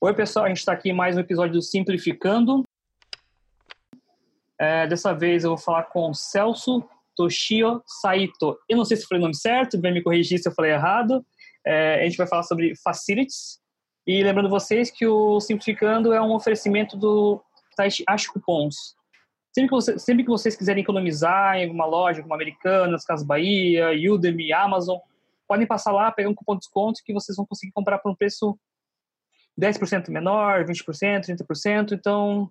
[0.00, 2.62] Oi, pessoal, a gente está aqui em mais um episódio do Simplificando.
[4.56, 8.56] É, dessa vez eu vou falar com Celso Toshio Saito.
[8.68, 11.26] Eu não sei se falei o nome certo, vem me corrigir se eu falei errado.
[11.66, 13.58] É, a gente vai falar sobre facilities.
[14.06, 17.42] E lembrando vocês que o Simplificando é um oferecimento do
[17.74, 18.94] site Acho Cupons.
[19.52, 23.90] Sempre que, você, sempre que vocês quiserem economizar em alguma loja, como Americanas, Casa Bahia,
[24.12, 24.98] Udemy, Amazon,
[25.48, 28.14] podem passar lá, pegar um cupom de desconto que vocês vão conseguir comprar por um
[28.14, 28.56] preço
[29.58, 31.92] 10% menor, 20%, 30%.
[31.92, 32.50] Então,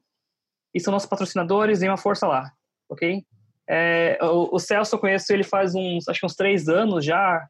[0.74, 2.52] e são nossos patrocinadores, deem uma força lá,
[2.90, 3.24] ok?
[3.70, 7.48] É, o, o, Celso, eu conheço ele faz uns, acho que uns três anos já.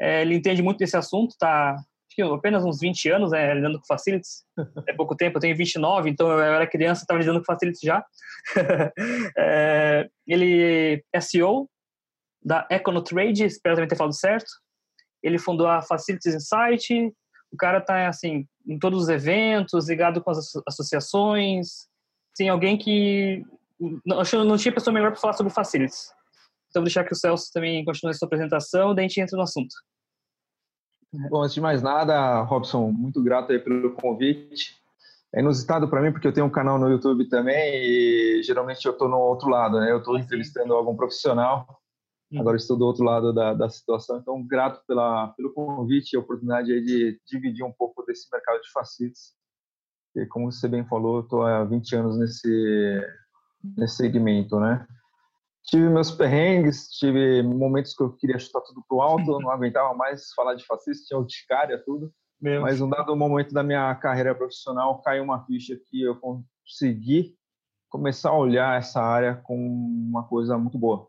[0.00, 1.74] É, ele entende muito desse assunto, tá?
[1.74, 4.44] Acho que apenas uns 20 anos, né, lidando com facilities.
[4.88, 8.04] É pouco tempo, eu tenho 29, então eu era criança, estava lidando com facilities já.
[9.38, 11.68] é, ele é CEO
[12.44, 14.50] da Econotrade, espero também ter falado certo.
[15.22, 17.12] Ele fundou a Facilities Insight.
[17.52, 21.88] O cara tá, assim, em todos os eventos, ligado com as associações,
[22.36, 23.44] tem alguém que
[24.04, 26.10] não, não tinha pessoa melhor para falar sobre facilities.
[26.68, 29.36] Então, vou deixar que o Celso também continue a sua apresentação, daí a gente entra
[29.36, 29.74] no assunto.
[31.12, 34.80] Bom, antes de mais nada, Robson, muito grato aí pelo convite.
[35.34, 38.92] É inusitado para mim porque eu tenho um canal no YouTube também e geralmente eu
[38.92, 39.90] estou no outro lado, né?
[39.90, 41.81] Eu estou entrevistando algum profissional.
[42.38, 46.20] Agora estou do outro lado da, da situação, então grato pela, pelo convite e a
[46.20, 49.34] oportunidade de dividir um pouco desse mercado de facilities
[50.12, 53.00] porque, como você bem falou, estou há 20 anos nesse,
[53.76, 54.86] nesse segmento, né?
[55.64, 60.32] Tive meus perrengues, tive momentos que eu queria chutar tudo pro alto, não aguentava mais
[60.34, 62.12] falar de fascista, tinha urticária, tudo.
[62.40, 62.62] Mesmo.
[62.62, 67.36] Mas um dado momento da minha carreira profissional caiu uma ficha que eu consegui
[67.88, 71.08] começar a olhar essa área como uma coisa muito boa,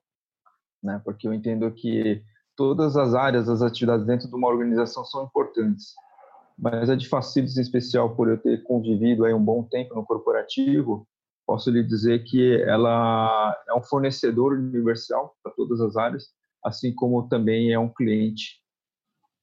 [0.84, 1.02] né?
[1.04, 2.22] Porque eu entendo que
[2.56, 5.94] todas as áreas, as atividades dentro de uma organização são importantes
[6.58, 10.06] mas a de Facilities em especial, por eu ter convivido aí um bom tempo no
[10.06, 11.08] corporativo,
[11.46, 16.30] posso lhe dizer que ela é um fornecedor universal para todas as áreas,
[16.64, 18.62] assim como também é um cliente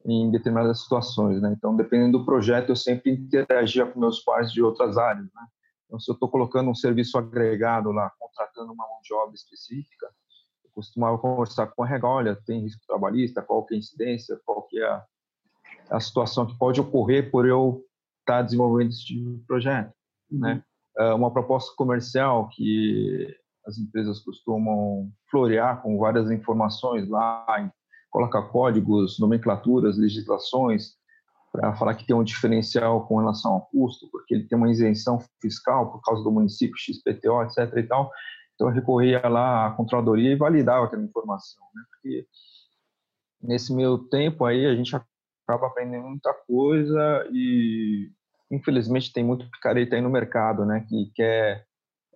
[0.06, 1.52] em determinadas situações, né?
[1.54, 5.42] Então, dependendo do projeto, eu sempre interagia com meus pares de outras áreas, né?
[5.84, 10.08] Então, se eu estou colocando um serviço agregado lá, contratando uma mão de obra específica,
[10.80, 14.62] costumava conversar com a RH, olha, tem risco trabalhista, qual que é a incidência, qual
[14.62, 15.04] que é a
[15.90, 17.84] a situação que pode ocorrer por eu
[18.20, 19.92] estar desenvolvendo esse tipo de projeto,
[20.30, 20.38] uhum.
[20.38, 20.62] né?
[20.98, 23.34] É uma proposta comercial que
[23.66, 27.70] as empresas costumam florear com várias informações lá,
[28.10, 30.94] colocar códigos, nomenclaturas, legislações,
[31.52, 35.18] para falar que tem um diferencial com relação ao custo, porque ele tem uma isenção
[35.40, 37.76] fiscal por causa do município XPTO, etc.
[37.76, 38.10] e tal.
[38.60, 41.82] Então eu recorria lá à controladoria e validava aquela informação, né?
[41.88, 42.26] Porque
[43.42, 48.10] nesse meio tempo aí a gente acaba aprendendo muita coisa e
[48.50, 51.64] infelizmente tem muito picareta aí no mercado, né, que quer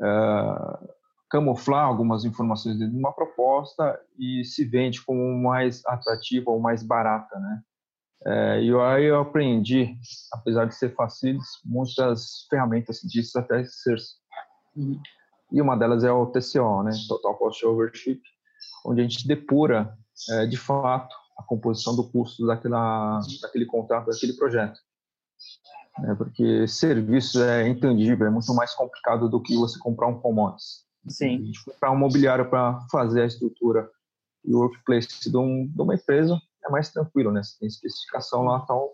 [0.01, 0.87] uh,
[1.31, 6.83] camuflar algumas informações dentro de uma proposta e se vende como mais atrativa ou mais
[6.83, 7.63] barata, né.
[8.27, 9.97] É, e aí eu aprendi,
[10.33, 13.97] apesar de ser fácil, muitas ferramentas disso até ser.
[15.55, 18.21] E uma delas é o TCO, né, Total Cost Overship,
[18.85, 19.97] onde a gente depura
[20.31, 24.81] é, de fato a composição do custo daquela, daquele contrato, daquele projeto.
[26.07, 30.85] É porque serviço é intangível, é muito mais complicado do que você comprar um commodities.
[31.09, 31.37] Sim.
[31.37, 33.89] A gente comprar um mobiliário para fazer a estrutura
[34.45, 37.45] e o workplace de, um, de, uma empresa é mais tranquilo, né?
[37.45, 38.91] Você tem especificação lá, tal,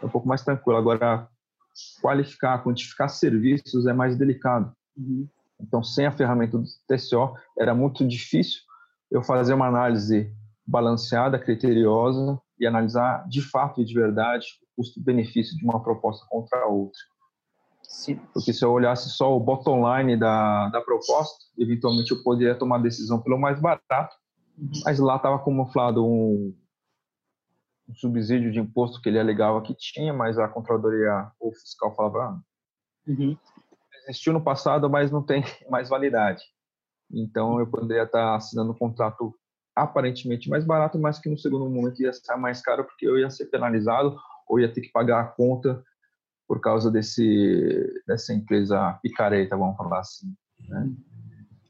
[0.00, 0.78] é um pouco mais tranquilo.
[0.78, 1.28] Agora,
[2.00, 4.74] qualificar, quantificar serviços é mais delicado.
[4.96, 5.28] Uhum.
[5.60, 8.60] Então, sem a ferramenta do TCO, era muito difícil
[9.10, 10.32] eu fazer uma análise
[10.66, 16.60] balanceada, criteriosa e analisar de fato e de verdade o custo-benefício de uma proposta contra
[16.60, 16.98] a outra.
[17.82, 18.16] Sim.
[18.32, 22.76] Porque se eu olhasse só o bottom line da, da proposta, eventualmente eu poderia tomar
[22.76, 24.16] a decisão pelo mais barato,
[24.56, 24.70] uhum.
[24.84, 26.56] mas lá estava camuflado um,
[27.88, 32.18] um, subsídio de imposto que ele alegava que tinha, mas a controladoria ou fiscal falava
[32.18, 32.40] ah,
[33.06, 33.36] uhum.
[34.08, 36.42] Existiu no passado, mas não tem mais validade.
[37.10, 39.34] Então eu poderia estar assinando um contrato
[39.74, 43.30] aparentemente mais barato, mas que no segundo momento ia ser mais caro porque eu ia
[43.30, 44.16] ser penalizado
[44.48, 45.82] ou ia ter que pagar a conta
[46.46, 50.34] por causa desse dessa empresa picareta, vamos falar assim.
[50.68, 50.90] Né?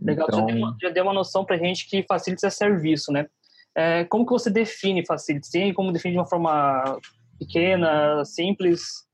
[0.00, 3.28] Legal, então, já, deu já deu uma noção para gente que facilities é serviço, né?
[3.74, 5.50] É, como que você define facilities?
[5.50, 6.98] Tem como definir de uma forma
[7.38, 9.06] pequena, simples?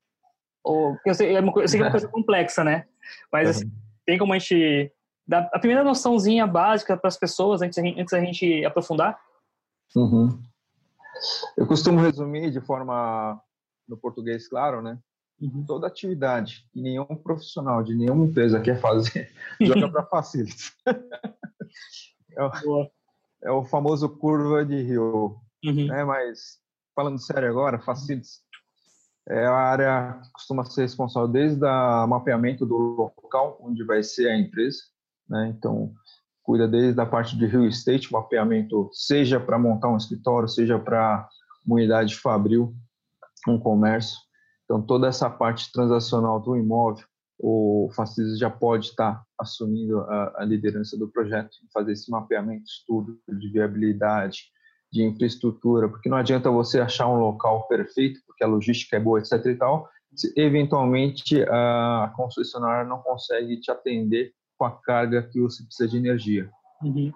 [0.64, 2.86] Ou, é eu sei que é uma coisa complexa, né?
[3.32, 3.70] Mas assim,
[4.04, 4.92] tem como a gente
[5.28, 9.20] da, a primeira noçãozinha básica para as pessoas antes, antes da gente aprofundar?
[9.94, 10.40] Uhum.
[11.56, 13.38] Eu costumo resumir de forma
[13.86, 14.98] no português, claro, né?
[15.40, 15.64] Uhum.
[15.66, 19.30] Toda atividade que nenhum profissional de nenhuma empresa quer fazer,
[19.60, 20.72] joga para facilities.
[20.86, 22.90] é, o,
[23.42, 25.38] é, o, famoso curva de rio.
[25.64, 25.86] Uhum.
[25.86, 26.04] Né?
[26.04, 26.58] Mas,
[26.94, 28.40] falando sério agora, facilities
[29.28, 34.28] é a área que costuma ser responsável desde o mapeamento do local onde vai ser
[34.28, 34.78] a empresa.
[35.28, 35.54] Né?
[35.56, 35.92] Então,
[36.42, 41.28] cuida desde a parte de real estate, mapeamento, seja para montar um escritório, seja para
[41.66, 42.74] uma unidade fabril,
[43.46, 44.16] um comércio.
[44.64, 47.04] Então, toda essa parte transacional do imóvel,
[47.38, 53.18] o Facilities já pode estar assumindo a, a liderança do projeto, fazer esse mapeamento, estudo
[53.28, 54.50] de viabilidade,
[54.90, 59.18] de infraestrutura, porque não adianta você achar um local perfeito, porque a logística é boa,
[59.18, 59.32] etc.
[59.46, 65.62] e tal, se eventualmente a concessionária não consegue te atender com a carga que você
[65.62, 66.50] precisa de energia.
[66.82, 67.12] Uhum.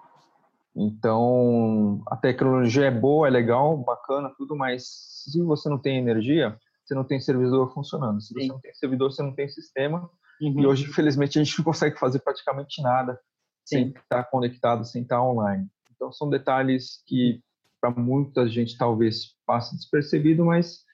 [0.75, 6.57] Então, a tecnologia é boa, é legal, bacana, tudo, mas se você não tem energia,
[6.83, 8.21] você não tem servidor funcionando.
[8.21, 10.09] Se você não tem servidor, você não tem sistema.
[10.41, 10.59] Uhum.
[10.59, 13.19] E hoje, infelizmente, a gente não consegue fazer praticamente nada
[13.65, 13.75] Sim.
[13.75, 15.67] sem estar conectado, sem estar online.
[15.95, 17.41] Então, são detalhes que,
[17.83, 20.85] para muita gente, talvez passe despercebido, mas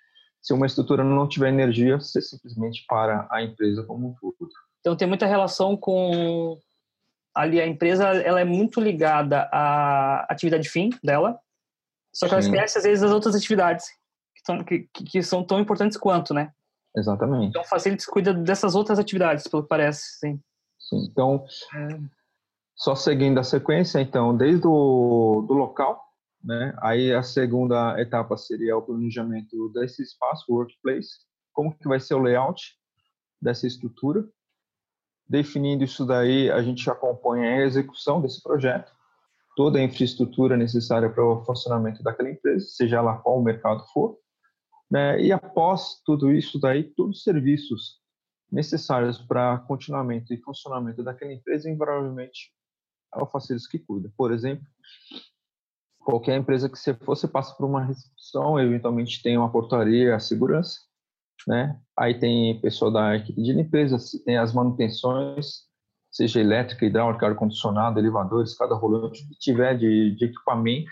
[0.41, 4.50] se uma estrutura não tiver energia, você simplesmente para a empresa como um todo.
[4.80, 6.57] Então tem muita relação com
[7.36, 11.39] ali a empresa, ela é muito ligada à atividade fim dela,
[12.12, 13.85] só que ela esquece às vezes as outras atividades
[14.33, 16.51] que são, que, que são tão importantes quanto, né?
[16.97, 17.50] Exatamente.
[17.50, 20.42] Então Facilities cuida dessas outras atividades, pelo que parece, sim.
[20.80, 21.07] sim.
[21.12, 21.45] Então,
[21.75, 22.00] é.
[22.75, 26.08] só seguindo a sequência, então, desde o do local,
[26.44, 26.74] né?
[26.81, 31.09] Aí a segunda etapa seria o planejamento desse espaço, workplace,
[31.53, 32.77] como que vai ser o layout
[33.41, 34.27] dessa estrutura,
[35.30, 38.91] Definindo isso daí, a gente acompanha a execução desse projeto,
[39.56, 44.18] toda a infraestrutura necessária para o funcionamento daquela empresa, seja lá qual o mercado for,
[44.89, 45.21] né?
[45.21, 48.00] e após tudo isso daí, todos os serviços
[48.51, 52.51] necessários para continuamento e funcionamento daquela empresa, invariavelmente,
[53.13, 54.12] é o Facilities que cuida.
[54.18, 54.65] Por exemplo,
[56.00, 60.19] qualquer empresa que você for, você passa por uma recepção, eventualmente tem uma portaria, a
[60.19, 60.80] segurança,
[61.48, 61.80] né?
[61.98, 65.69] Aí tem pessoal da equipe de limpeza, tem as manutenções,
[66.12, 70.92] seja elétrica, hidráulica, ar-condicionado, elevadores, cada rolante que tiver de, de equipamento,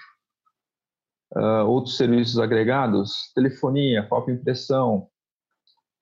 [1.36, 5.10] uh, outros serviços agregados, telefonia, cópia impressão,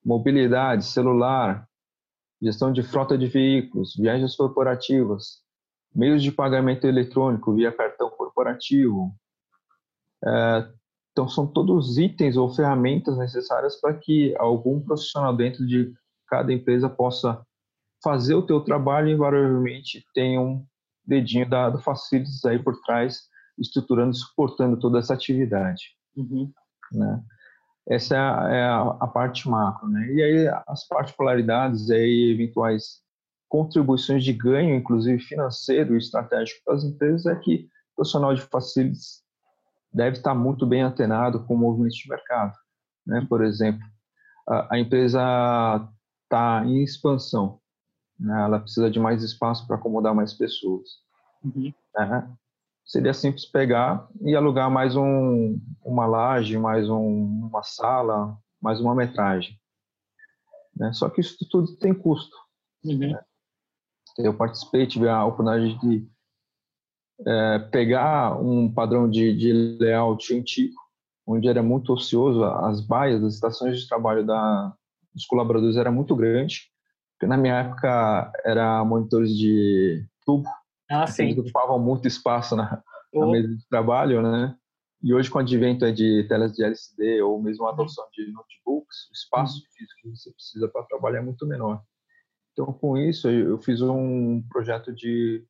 [0.04, 1.68] mobilidade, celular,
[2.42, 5.42] gestão de frota de veículos, viagens corporativas,
[5.94, 8.10] meios de pagamento eletrônico via cartão
[8.46, 9.16] corporativo,
[10.24, 10.76] uh,
[11.16, 15.94] então, são todos itens ou ferramentas necessárias para que algum profissional dentro de
[16.28, 17.42] cada empresa possa
[18.04, 20.66] fazer o teu trabalho e, invariavelmente, tenha um
[21.06, 23.22] dedinho da, do Facilities aí por trás,
[23.58, 25.96] estruturando e suportando toda essa atividade.
[26.18, 26.52] Uhum.
[26.92, 27.24] Né?
[27.88, 28.64] Essa é a, é
[29.00, 29.88] a, parte macro.
[29.88, 30.12] Né?
[30.12, 33.06] E aí, as particularidades e eventuais
[33.48, 38.42] contribuições de ganho, inclusive financeiro e estratégico para as empresas, é que o profissional de
[38.42, 39.24] Facilities
[39.94, 42.54] deve estar muito bem antenado com movimentos de mercado.
[43.08, 43.26] Né?
[43.30, 43.82] Por exemplo,
[44.48, 45.90] a, a empresa
[46.24, 47.62] está em expansão,
[48.20, 48.44] né?
[48.44, 50.90] ela precisa de mais espaço para acomodar mais pessoas.
[51.44, 51.74] Uhum.
[51.98, 52.36] Né?
[52.86, 58.94] Seria simples pegar e alugar mais um, uma laje, mais um, uma sala, mais uma
[58.94, 59.58] metragem.
[60.76, 60.92] Né?
[60.92, 62.36] Só que isso tudo tem custo.
[62.84, 63.18] Uhum.
[64.18, 66.15] Eu participei, tive a oportunidade de
[67.26, 70.76] é, pegar um padrão de, de layout antigo,
[71.26, 74.74] onde era muito ocioso, as baias, as estações de trabalho da,
[75.14, 76.70] dos colaboradores era muito grande,
[77.14, 80.48] porque na minha época era monitores de tubo,
[80.90, 81.34] ah, sim.
[81.34, 84.56] que ocupavam muito espaço na, na, mesa de trabalho, né?
[85.02, 89.10] E hoje, com o advento de telas de LCD ou mesmo a adoção de notebooks,
[89.10, 89.64] o espaço uhum.
[89.72, 91.82] físico que você precisa para trabalhar é muito menor.
[92.54, 95.46] Então, com isso, eu fiz um projeto de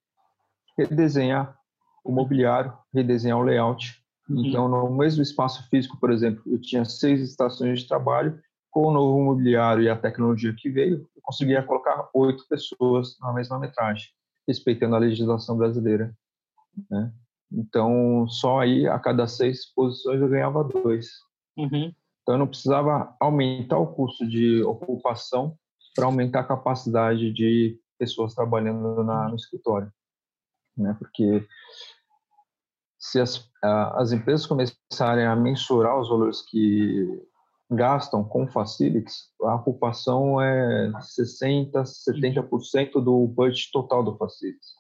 [0.78, 1.56] redesenhar
[2.04, 4.02] o mobiliário, redesenhar o layout.
[4.30, 4.46] Uhum.
[4.46, 8.40] Então, no mesmo espaço físico, por exemplo, eu tinha seis estações de trabalho,
[8.70, 13.32] com o novo mobiliário e a tecnologia que veio, eu conseguia colocar oito pessoas na
[13.32, 14.10] mesma metragem,
[14.46, 16.14] respeitando a legislação brasileira.
[16.92, 17.12] Né?
[17.50, 21.08] Então, só aí, a cada seis posições, eu ganhava dois.
[21.58, 21.94] Uhum.
[22.22, 25.56] Então, eu não precisava aumentar o custo de ocupação
[25.96, 29.90] para aumentar a capacidade de pessoas trabalhando na, no escritório
[30.78, 30.96] né?
[31.00, 31.46] Porque
[33.00, 37.08] se as, as empresas começarem a mensurar os valores que
[37.70, 44.74] gastam com facilities, a ocupação é 60%, 70% do budget total do facilities.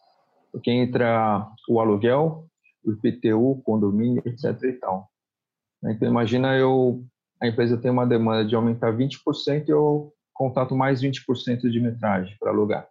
[0.51, 2.47] Porque entra o aluguel,
[2.83, 4.61] o IPTU, condomínio, etc.
[4.63, 5.09] e tal.
[5.83, 7.03] Então, imagina eu,
[7.41, 12.35] a empresa tem uma demanda de aumentar 20% e eu contato mais 20% de metragem
[12.39, 12.87] para alugar.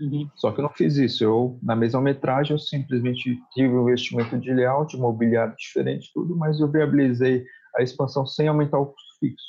[0.00, 0.30] Uhum.
[0.34, 1.22] Só que eu não fiz isso.
[1.22, 6.58] Eu, na mesma metragem, eu simplesmente tive um investimento de layout, mobiliário diferente, tudo, mas
[6.58, 7.44] eu viabilizei
[7.76, 9.46] a expansão sem aumentar o custo fixo.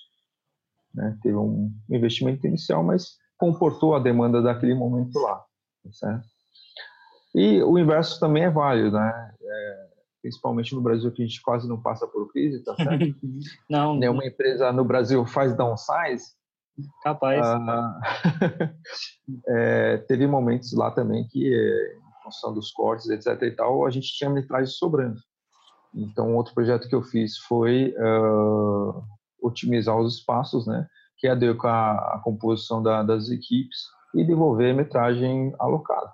[0.94, 1.18] Né?
[1.24, 5.44] Teve um investimento inicial, mas comportou a demanda daquele momento lá.
[5.92, 6.28] Certo?
[7.34, 9.34] E o inverso também é válido, né?
[9.42, 9.88] É,
[10.22, 13.16] principalmente no Brasil, que a gente quase não passa por crise, tá certo?
[13.70, 13.96] não.
[13.96, 16.36] Nenhuma empresa no Brasil faz downsize,
[17.04, 17.46] Capaz.
[17.46, 18.00] Ah,
[19.48, 24.14] é, teve momentos lá também que, em função dos cortes, etc e tal, a gente
[24.16, 25.20] tinha metragem sobrando.
[25.94, 29.04] Então, outro projeto que eu fiz foi uh,
[29.42, 30.88] otimizar os espaços, né?
[31.18, 33.80] Que adequar a, a composição da, das equipes
[34.16, 36.12] e devolver a metragem alocada,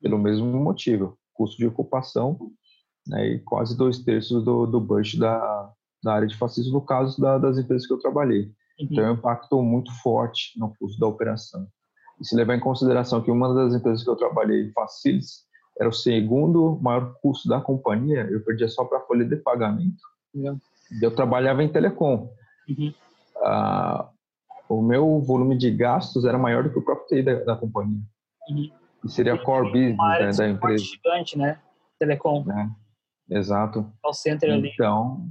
[0.00, 2.38] pelo mesmo motivo, custo de ocupação
[3.08, 5.72] né, e quase dois terços do, do budget da,
[6.02, 8.52] da área de fascismo, no caso da, das empresas que eu trabalhei.
[8.78, 8.88] Uhum.
[8.90, 11.66] Então, é um impacto muito forte no custo da operação.
[12.20, 15.46] E se levar em consideração que uma das empresas que eu trabalhei, Facilis,
[15.78, 20.02] era o segundo maior custo da companhia, eu perdia só para a folha de pagamento.
[20.34, 20.58] Uhum.
[21.00, 22.32] Eu trabalhava em telecom.
[22.68, 22.92] Uhum.
[23.36, 24.08] Ah,
[24.68, 28.00] o meu volume de gastos era maior do que o próprio TI da, da companhia.
[28.50, 28.70] Uhum.
[29.04, 30.84] E seria a core business né, da empresa.
[30.84, 31.60] gigante, né?
[31.98, 32.44] Telecom.
[32.50, 33.90] É, exato.
[34.02, 34.70] Call center ali.
[34.74, 35.28] Então,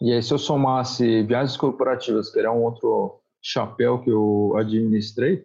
[0.00, 5.44] e aí, se eu somasse viagens corporativas, que era um outro chapéu que eu administrei,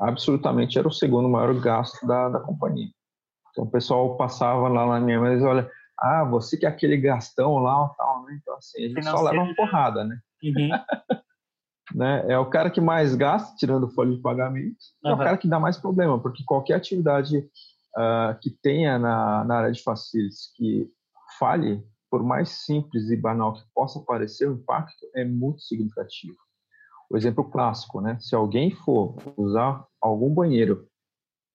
[0.00, 2.88] absolutamente era o segundo maior gasto da, da companhia.
[3.50, 6.96] Então, o pessoal passava lá na minha mesa e olha, ah, você que é aquele
[6.96, 8.38] gastão lá, tal, né?
[8.40, 10.18] Então, assim, a gente só leva uma porrada, né?
[10.42, 10.70] Uhum.
[11.94, 12.24] né?
[12.28, 15.10] É o cara que mais gasta, tirando folha de pagamento, uhum.
[15.10, 19.58] é o cara que dá mais problema, porque qualquer atividade uh, que tenha na, na
[19.58, 20.90] área de facilities que
[21.38, 26.36] falhe, por mais simples e banal que possa parecer, o impacto é muito significativo.
[27.08, 28.18] O exemplo clássico, né?
[28.20, 30.86] Se alguém for usar algum banheiro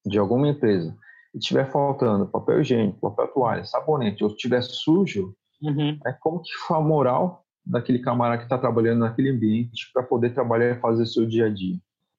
[0.03, 0.97] de alguma empresa
[1.31, 5.99] e tiver faltando papel higiênico, papel toalha, sabonete, ou estiver sujo, uhum.
[6.03, 10.33] é como que foi a moral daquele camarada que está trabalhando naquele ambiente para poder
[10.33, 11.77] trabalhar e fazer seu dia a dia.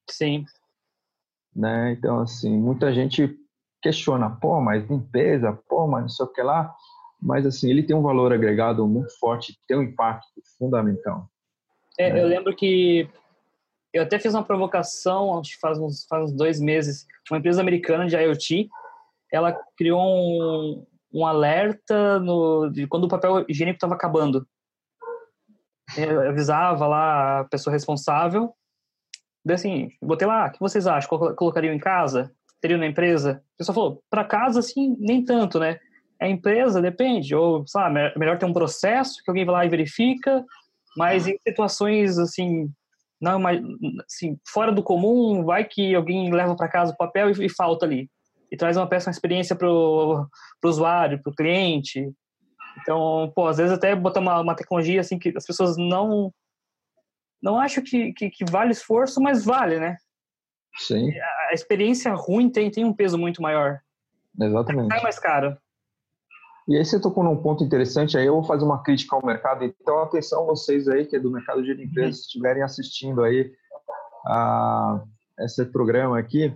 [0.09, 0.45] Sim.
[1.53, 1.91] Né?
[1.91, 3.37] Então, assim, muita gente
[3.81, 6.73] questiona, pô, mas limpeza, pô, mas não sei o que lá
[7.21, 11.29] mas assim ele tem um valor agregado muito forte, tem um impacto fundamental.
[11.97, 12.21] É, né?
[12.21, 13.09] Eu lembro que
[13.93, 17.61] eu até fiz uma provocação, acho que faz uns, faz uns dois meses, uma empresa
[17.61, 18.69] americana de IoT,
[19.31, 24.47] ela criou um, um alerta no, de quando o papel higiênico estava acabando.
[25.97, 28.53] Eu avisava lá a pessoa responsável,
[29.43, 31.35] daí assim, botei lá, o que vocês acham?
[31.35, 32.31] Colocariam em casa?
[32.61, 33.43] Teriam na empresa?
[33.55, 35.79] A pessoa falou, para casa, assim, nem tanto, né?
[36.21, 39.69] A empresa depende, ou, sabe, é melhor ter um processo que alguém vai lá e
[39.69, 40.43] verifica,
[40.97, 42.69] mas em situações, assim,
[43.21, 43.41] não
[44.05, 47.85] assim, fora do comum, vai que alguém leva para casa o papel e, e, falta
[47.85, 48.09] ali.
[48.51, 50.27] E traz uma péssima experiência para o
[50.63, 52.11] usuário, para o cliente.
[52.81, 56.33] Então, pô, às vezes até botar uma, uma tecnologia assim que as pessoas não
[57.41, 59.95] não acham que, que, que vale esforço, mas vale, né?
[60.75, 61.09] Sim.
[61.49, 63.79] A experiência ruim tem, tem um peso muito maior.
[64.39, 64.93] Exatamente.
[64.93, 65.57] É mais caro.
[66.69, 69.63] E aí você tocou num ponto interessante, aí eu vou fazer uma crítica ao mercado.
[69.63, 73.51] Então, atenção vocês aí que é do mercado de limpeza, se estiverem assistindo aí
[74.23, 75.03] a
[75.39, 76.55] esse programa aqui,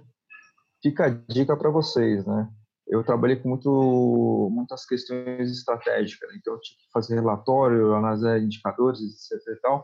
[0.83, 2.47] fica a dica para vocês, né?
[2.85, 6.35] Eu trabalhei com muito, muitas questões estratégicas, né?
[6.39, 9.83] então eu tinha que fazer relatório, analisar indicadores, etc e tal.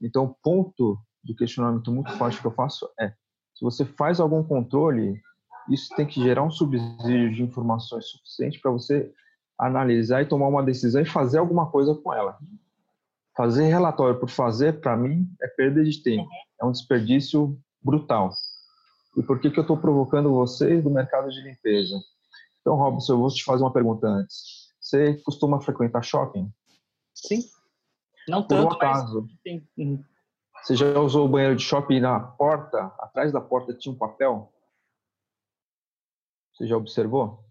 [0.00, 3.08] Então, o ponto de questionamento muito forte que eu faço é,
[3.54, 5.20] se você faz algum controle,
[5.68, 9.12] isso tem que gerar um subsídio de informações suficiente para você
[9.58, 12.38] analisar e tomar uma decisão e fazer alguma coisa com ela.
[13.36, 16.28] Fazer relatório por fazer, para mim, é perda de tempo.
[16.60, 18.30] É um desperdício brutal.
[19.16, 21.96] E por que, que eu estou provocando vocês do mercado de limpeza?
[22.60, 24.72] Então, Robson, eu vou te fazer uma pergunta antes.
[24.80, 26.52] Você costuma frequentar shopping?
[27.14, 27.42] Sim.
[28.28, 29.40] Não por tanto, um acaso, mas...
[29.42, 29.66] Sim.
[29.78, 30.04] Uhum.
[30.62, 32.92] Você já usou o banheiro de shopping na porta?
[32.98, 34.52] Atrás da porta tinha um papel?
[36.52, 37.45] Você já observou?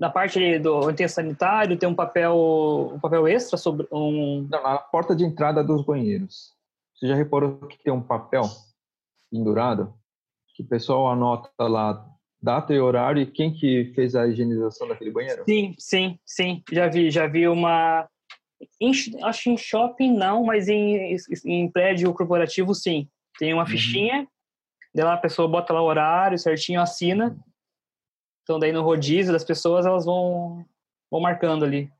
[0.00, 4.78] Na parte do enterro sanitário tem um papel um papel extra sobre um Não, na
[4.78, 6.54] porta de entrada dos banheiros.
[6.94, 8.44] Você já reparou que tem um papel
[9.30, 9.92] pendurado
[10.54, 12.02] que o pessoal anota lá
[12.42, 15.44] data e horário e quem que fez a higienização daquele banheiro?
[15.44, 16.62] Sim, sim, sim.
[16.72, 18.08] Já vi, já vi uma
[18.80, 18.90] em,
[19.22, 21.14] acho que em shopping não, mas em,
[21.44, 23.06] em prédio corporativo sim.
[23.38, 23.68] Tem uma uhum.
[23.68, 24.26] fichinha,
[24.96, 25.04] uhum.
[25.04, 27.36] lá a pessoa bota lá o horário certinho, assina
[28.42, 30.64] então, daí no rodízio das pessoas, elas vão,
[31.10, 31.90] vão marcando ali.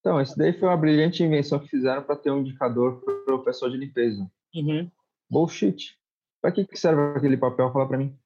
[0.00, 3.44] Então, esse daí foi uma brilhante invenção que fizeram para ter um indicador para o
[3.44, 4.30] pessoal de limpeza.
[4.54, 4.90] Uhum.
[5.28, 5.98] Bullshit.
[6.40, 7.70] Para que, que serve aquele papel?
[7.70, 8.16] Fala para mim.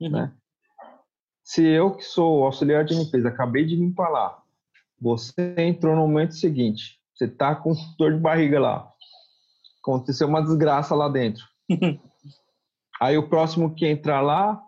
[0.00, 0.10] Uhum.
[0.10, 0.32] Né?
[1.42, 4.42] Se eu que sou auxiliar de limpeza, acabei de limpar lá,
[5.00, 8.92] você entrou no momento seguinte, você tá com dor de barriga lá,
[9.80, 11.42] aconteceu uma desgraça lá dentro.
[13.00, 14.62] Aí o próximo que entrar lá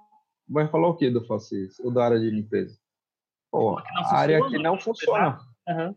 [0.50, 2.76] vai falar o que do Facis ou da área de limpeza?
[3.50, 5.40] Pô, a área que não funciona.
[5.68, 5.94] Uhum.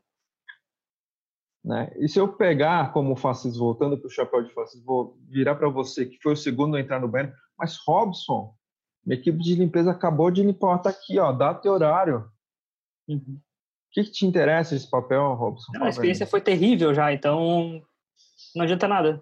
[1.64, 1.92] Né?
[1.98, 5.70] E se eu pegar como Facis, voltando para o chapéu de Facis, vou virar para
[5.70, 8.54] você, que foi o segundo a entrar no banheiro, mas Robson,
[9.06, 12.30] minha equipe de limpeza acabou de limpar, tá aqui, ó, data e horário.
[13.08, 13.40] Uhum.
[13.40, 15.72] O que, que, te interessa esse papel, Robson?
[15.74, 17.82] Não, a experiência foi terrível já, então
[18.56, 19.22] não adianta nada.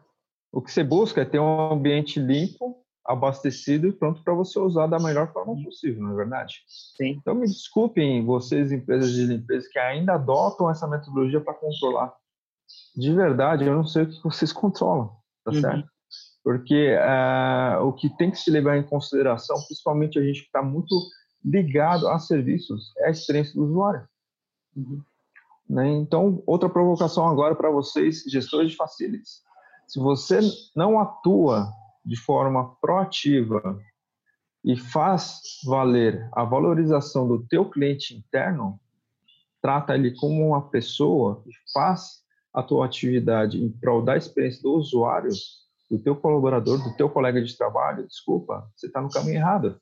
[0.51, 4.87] O que você busca é ter um ambiente limpo, abastecido e pronto para você usar
[4.87, 6.63] da melhor forma possível, não é verdade?
[6.67, 7.17] Sim.
[7.19, 12.13] Então me desculpem vocês, empresas de limpeza, que ainda adotam essa metodologia para controlar.
[12.95, 15.11] De verdade, eu não sei o que vocês controlam,
[15.43, 15.61] tá Uhum.
[15.61, 15.89] certo?
[16.43, 20.61] Porque uh, o que tem que se levar em consideração, principalmente a gente que está
[20.61, 20.95] muito
[21.43, 24.07] ligado a serviços, é a experiência do usuário.
[24.75, 25.01] Uhum.
[25.69, 25.87] Né?
[25.89, 29.41] Então, outra provocação agora para vocês, gestores de facilities.
[29.87, 30.39] Se você
[30.75, 31.71] não atua
[32.03, 33.79] de forma proativa
[34.63, 38.79] e faz valer a valorização do teu cliente interno,
[39.61, 42.21] trata ele como uma pessoa e faz
[42.53, 45.31] a tua atividade em prol da experiência do usuário,
[45.89, 49.79] do teu colaborador, do teu colega de trabalho, desculpa, você está no caminho errado.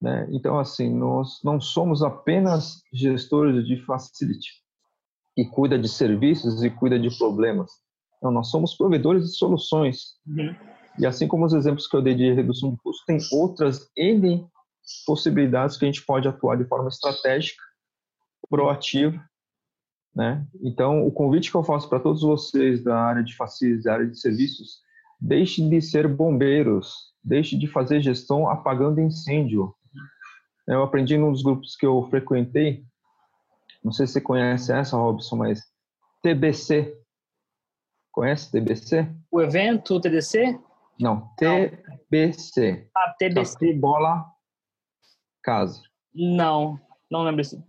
[0.00, 0.28] Né?
[0.30, 4.62] Então, assim, nós não somos apenas gestores de facility,
[5.34, 7.70] que cuida de serviços e cuida de problemas.
[8.22, 10.16] Não, nós somos provedores de soluções.
[10.26, 10.54] Uhum.
[10.98, 14.46] E assim como os exemplos que eu dei de redução de custo, tem outras N
[15.06, 17.62] possibilidades que a gente pode atuar de forma estratégica,
[18.48, 19.22] proativa,
[20.14, 20.46] né?
[20.62, 24.06] Então, o convite que eu faço para todos vocês da área de facilities, da área
[24.06, 24.80] de serviços,
[25.20, 29.74] deixe de ser bombeiros, deixe de fazer gestão apagando incêndio.
[30.66, 32.84] Eu aprendi num dos grupos que eu frequentei,
[33.82, 35.62] não sei se você conhece essa, Robson, mas
[36.22, 36.96] TBC.
[38.10, 39.08] Conhece TBC?
[39.30, 40.58] O evento, TDC?
[41.00, 42.88] Não, TBC.
[42.96, 43.52] Ah, TBC.
[43.52, 44.26] Tatu, bola,
[45.42, 45.82] casa.
[46.14, 46.78] Não,
[47.10, 47.62] não lembro isso.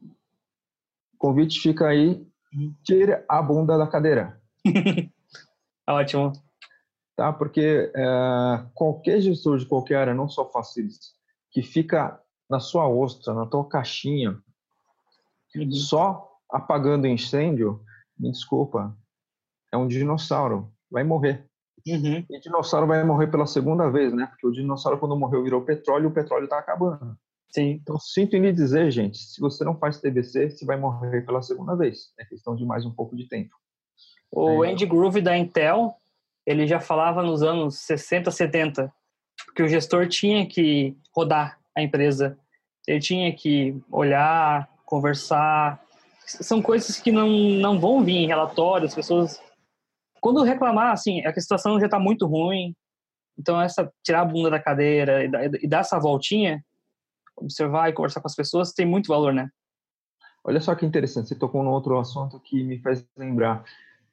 [1.18, 2.26] Convite fica aí,
[2.84, 4.42] tire a bunda da cadeira.
[5.88, 6.32] Ótimo.
[7.16, 7.34] Tá?
[7.34, 11.14] Porque é, qualquer gestor de qualquer área, não só facilities,
[11.52, 14.42] que fica na sua ostra, na tua caixinha,
[15.56, 15.72] Uhum.
[15.72, 17.84] só apagando incêndio,
[18.18, 18.96] me desculpa,
[19.74, 21.49] é um dinossauro, vai morrer.
[21.94, 22.26] Uhum.
[22.30, 24.28] E dinossauro vai morrer pela segunda vez, né?
[24.28, 27.18] Porque o dinossauro, quando morreu, virou petróleo e o petróleo está acabando.
[27.50, 27.80] Sim.
[27.82, 31.42] Então, sinto em lhe dizer, gente, se você não faz TBC, você vai morrer pela
[31.42, 32.14] segunda vez.
[32.20, 33.56] É questão de mais um pouco de tempo.
[34.32, 34.72] O É.
[34.72, 35.96] Andy Groove da Intel,
[36.46, 38.94] ele já falava nos anos 60, 70,
[39.56, 42.38] que o gestor tinha que rodar a empresa.
[42.88, 45.82] Ele tinha que olhar, conversar.
[46.26, 49.42] São coisas que não, não vão vir em relatório, as pessoas...
[50.22, 52.76] Quando reclamar, assim, a situação já está muito ruim,
[53.38, 56.64] então essa tirar a bunda da cadeira e dar, e dar essa voltinha,
[57.36, 59.50] observar e conversar com as pessoas, tem muito valor, né?
[60.44, 63.64] Olha só que interessante, você tocou num outro assunto que me faz lembrar.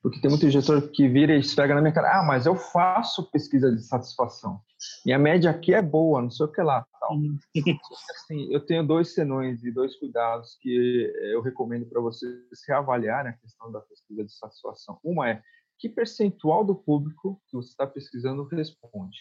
[0.02, 3.28] Porque tem muito gestor que vira e esfrega na minha cara, ah, mas eu faço
[3.30, 4.60] pesquisa de satisfação.
[5.04, 6.86] Minha média aqui é boa, não sei o que lá.
[7.00, 7.14] Tal.
[7.14, 7.36] Uhum.
[8.14, 12.36] Assim, eu tenho dois senões e dois cuidados que eu recomendo para vocês
[12.68, 14.98] reavaliarem a questão da pesquisa de satisfação.
[15.02, 15.42] Uma é,
[15.78, 19.18] que percentual do público que você está pesquisando responde?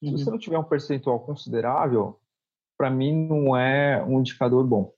[0.00, 0.18] Se Uhum.
[0.18, 2.20] você não tiver um percentual considerável,
[2.76, 4.92] para mim não é um indicador bom.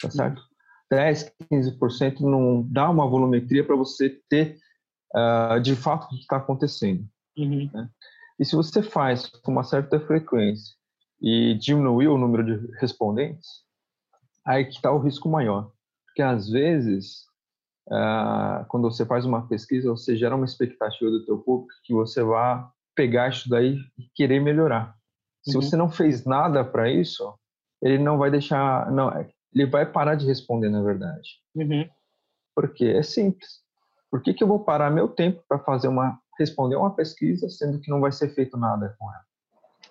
[0.00, 0.42] Tá certo?
[0.90, 4.58] 10, 15% não dá uma volumetria para você ter
[5.14, 7.08] uh, de fato o que está acontecendo.
[7.36, 7.70] Uhum.
[8.38, 10.74] E se você faz com uma certa frequência
[11.20, 13.48] e diminuir o número de respondentes,
[14.44, 15.72] aí que está o risco maior.
[16.06, 17.24] Porque às vezes,
[17.88, 22.22] uh, quando você faz uma pesquisa, você gera uma expectativa do teu público que você
[22.22, 22.64] vai
[22.94, 24.94] pegar isso daí e querer melhorar.
[25.42, 25.62] Se Uhum.
[25.62, 27.34] você não fez nada para isso,
[27.82, 29.10] ele não vai deixar, não,
[29.54, 31.40] ele vai parar de responder, na verdade.
[31.54, 31.88] Uhum.
[32.54, 33.62] Porque é simples.
[34.10, 37.80] Por que, que eu vou parar meu tempo para fazer uma responder uma pesquisa, sendo
[37.80, 39.22] que não vai ser feito nada com ela?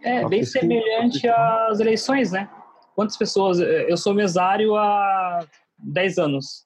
[0.01, 2.49] É, Uma bem pesquisa, semelhante às eleições, né?
[2.95, 3.59] Quantas pessoas...
[3.59, 5.45] Eu sou mesário há
[5.77, 6.65] 10 anos.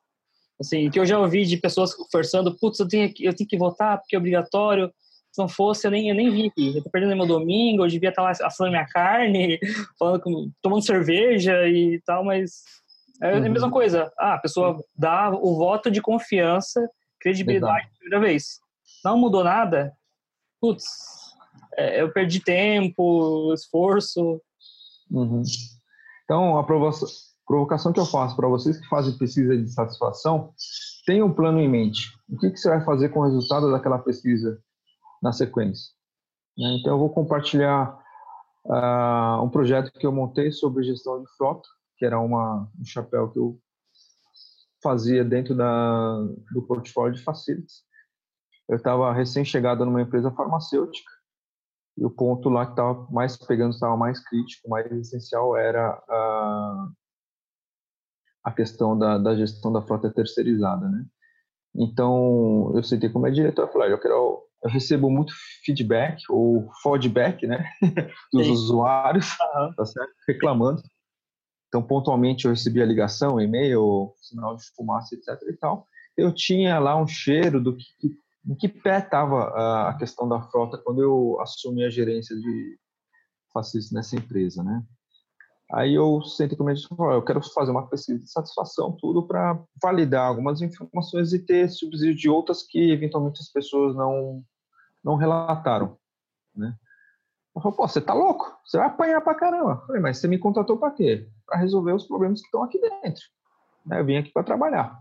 [0.60, 3.58] Assim, que eu já ouvi de pessoas conversando, putz, eu tenho, que- eu tenho que
[3.58, 4.92] votar porque é obrigatório.
[5.32, 6.78] Se não fosse, eu nem, eu nem vi aqui.
[6.78, 9.60] Eu tô perdendo meu domingo, eu devia estar lá assando minha carne,
[10.00, 12.64] falando com, tomando cerveja e tal, mas
[13.22, 13.74] É a mesma uhum.
[13.74, 14.12] coisa.
[14.18, 16.90] Ah, a pessoa dá o voto de confiança,
[17.20, 17.98] credibilidade Exato.
[18.00, 18.60] primeira vez.
[19.04, 19.94] Não mudou nada,
[20.62, 20.86] putz,
[21.78, 24.42] é, eu perdi tempo, esforço.
[25.12, 25.44] Uhum.
[26.24, 26.64] Então, a
[27.46, 30.54] provocação que eu faço para vocês que fazem pesquisa de satisfação,
[31.06, 32.10] tenha um plano em mente.
[32.30, 34.60] O que, que você vai fazer com o resultado daquela pesquisa
[35.22, 35.94] na sequência?
[36.58, 36.78] Né?
[36.80, 37.98] Então, eu vou compartilhar
[38.66, 43.30] uh, um projeto que eu montei sobre gestão de frota, que era uma, um chapéu
[43.30, 43.60] que eu
[44.82, 46.18] fazia dentro da,
[46.52, 47.84] do portfólio de facilities.
[48.68, 51.12] Eu estava recém-chegado numa empresa farmacêutica
[51.98, 56.90] e o ponto lá que estava mais pegando, estava mais crítico, mais essencial era a,
[58.46, 61.04] a questão da, da gestão da frota terceirizada, né?
[61.76, 65.32] Então, eu sentei como é diretor e falei, eu quero eu recebo muito
[65.64, 67.70] feedback ou feedback, né,
[68.34, 68.52] dos Sim.
[68.52, 69.74] usuários, uhum.
[69.76, 70.12] tá certo?
[70.28, 70.82] reclamando.
[71.68, 75.40] Então, pontualmente eu recebia ligação, e-mail, sinal de fumaça, etc.
[75.50, 75.86] e tal.
[76.18, 77.86] Eu tinha lá um cheiro do que,
[78.48, 82.80] em que pé estava a questão da frota quando eu assumi a gerência de
[83.54, 84.82] facilities nessa empresa, né?
[85.72, 90.28] Aí eu sentei com o eu quero fazer uma pesquisa de satisfação, tudo para validar
[90.28, 94.44] algumas informações e ter subsídio de outras que eventualmente as pessoas não
[95.04, 95.98] não relataram,
[96.56, 96.76] né?
[97.56, 98.54] Eu falei, pô, você tá louco?
[98.66, 99.80] Você vai apanhar pra caramba.
[99.82, 101.30] Eu falei, mas você me contratou para quê?
[101.46, 103.24] Para resolver os problemas que estão aqui dentro.
[103.86, 104.00] Né?
[104.02, 105.00] Eu vim aqui para trabalhar.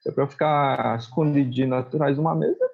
[0.00, 2.68] Se é para ficar escondidinho atrás de uma mesa,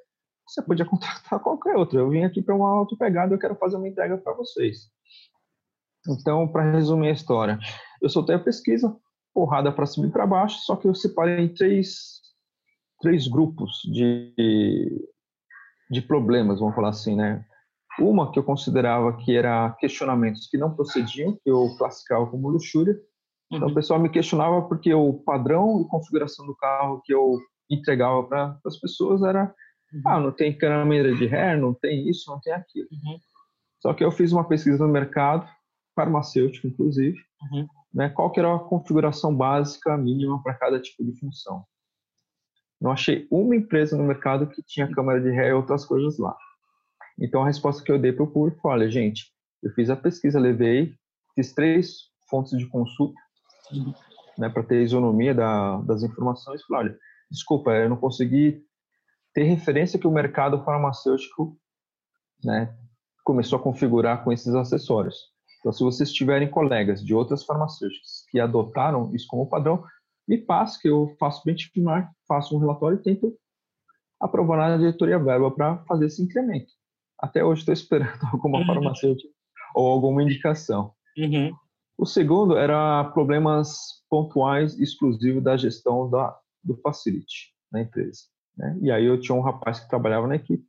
[0.46, 1.98] você podia contratar qualquer outro.
[1.98, 4.90] Eu vim aqui para uma auto-pegada, eu quero fazer uma entrega para vocês.
[6.08, 7.58] Então, para resumir a história,
[8.00, 8.96] eu soltei a pesquisa,
[9.34, 12.20] porrada para cima e para baixo, só que eu separei em três,
[13.00, 14.34] três grupos de,
[15.90, 17.44] de problemas, vamos falar assim, né?
[18.00, 22.96] Uma que eu considerava que era questionamentos que não procediam, que eu classificava como luxúria.
[23.50, 23.72] Então, uhum.
[23.72, 28.58] o pessoal me questionava porque o padrão e configuração do carro que eu entregava para
[28.64, 29.52] as pessoas era
[29.92, 30.02] Uhum.
[30.04, 32.88] Ah, não tem câmera de ré, não tem isso, não tem aquilo.
[32.92, 33.18] Uhum.
[33.80, 35.48] Só que eu fiz uma pesquisa no mercado,
[35.98, 37.18] farmacêutico inclusive,
[37.50, 37.66] uhum.
[37.92, 41.64] né, qual que era a configuração básica mínima para cada tipo de função.
[42.80, 46.36] Não achei uma empresa no mercado que tinha câmera de ré e outras coisas lá.
[47.20, 49.96] Então a resposta que eu dei para o público foi, olha, gente, eu fiz a
[49.96, 50.94] pesquisa, levei,
[51.34, 51.96] fiz três
[52.30, 53.18] fontes de consulta,
[53.72, 53.92] uhum.
[54.38, 58.62] né, para ter isonomia da, das informações, falei, olha, desculpa, eu não consegui
[59.34, 61.58] ter referência que o mercado farmacêutico
[62.44, 62.72] né,
[63.24, 65.36] começou a configurar com esses acessórios.
[65.58, 69.84] Então, se vocês tiverem colegas de outras farmacêuticas que adotaram isso como padrão,
[70.26, 73.36] me passe que eu faço benchmark, faço um relatório e tento
[74.20, 76.70] aprovar na diretoria verba para fazer esse incremento.
[77.18, 78.66] Até hoje estou esperando alguma uhum.
[78.66, 79.32] farmacêutica
[79.74, 80.92] ou alguma indicação.
[81.16, 81.52] Uhum.
[81.96, 88.20] O segundo era problemas pontuais exclusivos da gestão da, do facility na empresa.
[88.56, 88.78] Né?
[88.82, 90.64] E aí eu tinha um rapaz que trabalhava na equipe,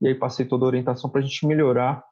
[0.00, 2.04] e aí passei toda a orientação para a gente melhorar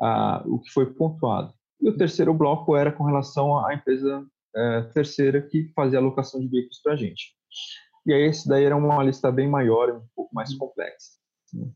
[0.00, 1.52] ah, o que foi pontuado.
[1.84, 6.40] E o terceiro bloco era com relação à empresa é, terceira que fazia a alocação
[6.40, 7.36] de veículos para a gente.
[8.06, 11.18] E aí esse daí era uma lista bem maior, um pouco mais complexa.
[11.52, 11.68] Né?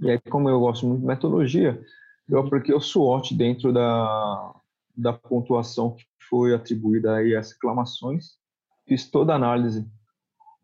[0.00, 1.80] E aí, como eu gosto muito de metodologia,
[2.28, 4.54] eu apliquei o SWOT dentro da,
[4.96, 8.36] da pontuação que foi atribuída aí às reclamações,
[8.84, 9.88] fiz toda a análise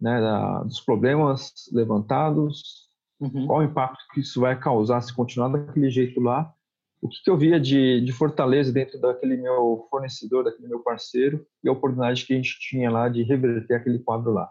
[0.00, 2.88] né, da, dos problemas levantados,
[3.20, 3.46] uhum.
[3.46, 6.52] qual o impacto que isso vai causar se continuar daquele jeito lá,
[7.00, 11.46] o que, que eu via de, de, fortaleza dentro daquele meu fornecedor, daquele meu parceiro,
[11.64, 14.50] e a oportunidade que a gente tinha lá de reverter aquele quadro lá.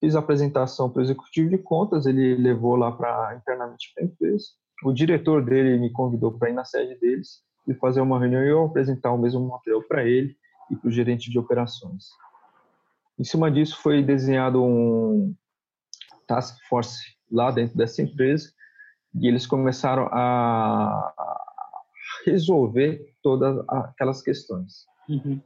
[0.00, 4.06] Fiz a apresentação para o executivo de contas, ele levou lá para internamente para a
[4.06, 4.46] empresa.
[4.84, 8.48] O diretor dele me convidou para ir na sede deles e fazer uma reunião e
[8.48, 10.36] eu apresentar o mesmo material para ele
[10.70, 12.04] e para o gerente de operações.
[13.18, 15.34] Em cima disso foi desenhado um
[16.26, 18.50] task force lá dentro dessa empresa
[19.14, 21.45] e eles começaram a
[22.26, 24.84] resolver todas aquelas questões.
[25.08, 25.40] Uhum.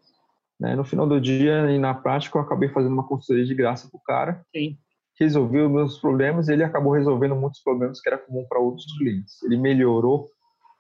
[0.59, 0.75] Né?
[0.75, 3.99] No final do dia e na prática eu acabei fazendo uma consultoria de graça para
[3.99, 4.47] o cara.
[4.55, 4.77] Sim.
[5.19, 9.43] Resolveu meus problemas e ele acabou resolvendo muitos problemas que era comum para outros clientes.
[9.43, 10.29] Ele melhorou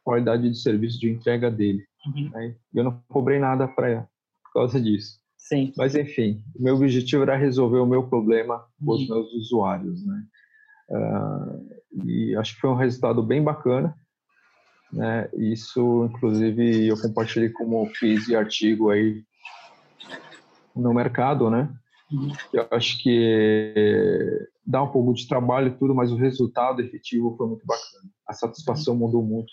[0.00, 1.84] a qualidade de serviço de entrega dele.
[2.06, 2.30] Uhum.
[2.30, 2.56] Né?
[2.74, 4.08] Eu não cobrei nada para
[4.44, 5.20] por causa disso.
[5.36, 5.72] Sim.
[5.76, 9.16] Mas, enfim, o meu objetivo era resolver o meu problema com os uhum.
[9.16, 10.24] meus usuários, né?
[10.90, 13.96] Uh, e acho que foi um resultado bem bacana.
[14.92, 15.28] Né?
[15.34, 19.22] Isso, inclusive, eu compartilhei como fiz de artigo aí
[20.74, 21.72] no mercado, né?
[22.12, 22.32] Uhum.
[22.52, 27.46] Eu acho que dá um pouco de trabalho e tudo, mas o resultado efetivo foi
[27.46, 28.10] muito bacana.
[28.26, 29.00] A satisfação uhum.
[29.00, 29.52] mudou muito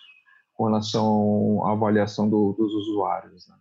[0.53, 3.47] com relação à avaliação do, dos usuários.
[3.47, 3.55] Né?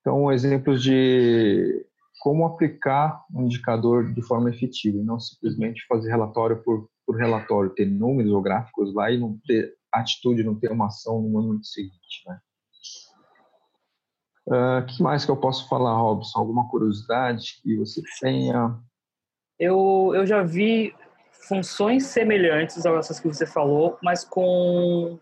[0.00, 1.86] Então, exemplos de,
[2.20, 7.70] como aplicar um indicador de forma efetiva e não simplesmente fazer relatório por, por relatório,
[7.70, 11.66] ter números ou gráficos lá e não ter atitude, não ter uma ação no momento
[11.66, 12.38] seguinte, né?
[14.46, 16.38] O uh, ah, que mais que eu posso falar, Robson?
[16.38, 18.78] Alguma curiosidade que você tenha?
[19.58, 20.94] Eu, eu já vi
[21.46, 25.18] funções semelhantes a essas que você falou, mas com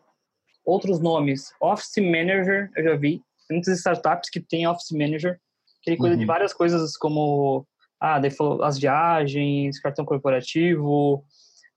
[0.64, 1.52] outros nomes.
[1.60, 3.22] Office Manager, eu já vi.
[3.50, 5.40] muitas startups que têm Office Manager,
[5.82, 6.20] que ele cuida uhum.
[6.20, 7.66] de várias coisas como
[8.00, 11.24] ah, daí falou, as viagens, cartão corporativo,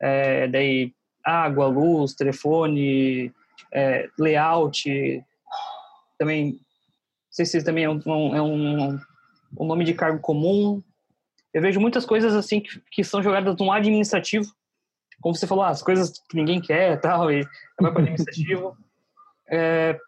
[0.02, 0.94] é, daí
[1.30, 3.32] água, luz, telefone,
[3.72, 5.24] é, layout,
[6.18, 6.60] também, não
[7.32, 9.00] sei se também é um, é um,
[9.58, 10.84] um nome de cargo comum.
[11.54, 14.46] Eu vejo muitas coisas assim que, que são jogadas no administrativo,
[15.22, 17.44] como você falou, ah, as coisas que ninguém quer tal, e
[17.80, 18.78] vai para o administrativo.
[19.52, 20.00] É,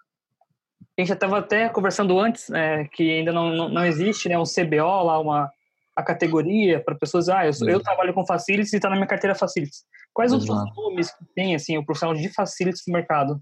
[0.96, 4.38] a gente já estava até conversando antes, é, que ainda não, não, não, existe né,
[4.38, 5.52] um CBO lá, uma
[5.96, 9.36] a categoria para pessoas, ah, eu, eu, trabalho com facilities e está na minha carteira
[9.36, 9.84] facilities.
[10.14, 10.52] Quais Exato.
[10.52, 13.42] outros nomes que tem, assim, o profissional de facilities no mercado?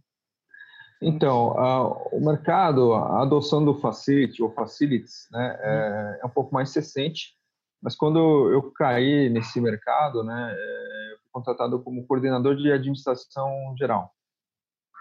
[1.02, 6.54] Então, uh, o mercado, a adoção do facility ou facilities, né, é, é, um pouco
[6.54, 7.36] mais recente,
[7.82, 8.20] mas quando
[8.52, 14.12] eu caí nesse mercado, né, é, eu fui contratado como coordenador de administração geral.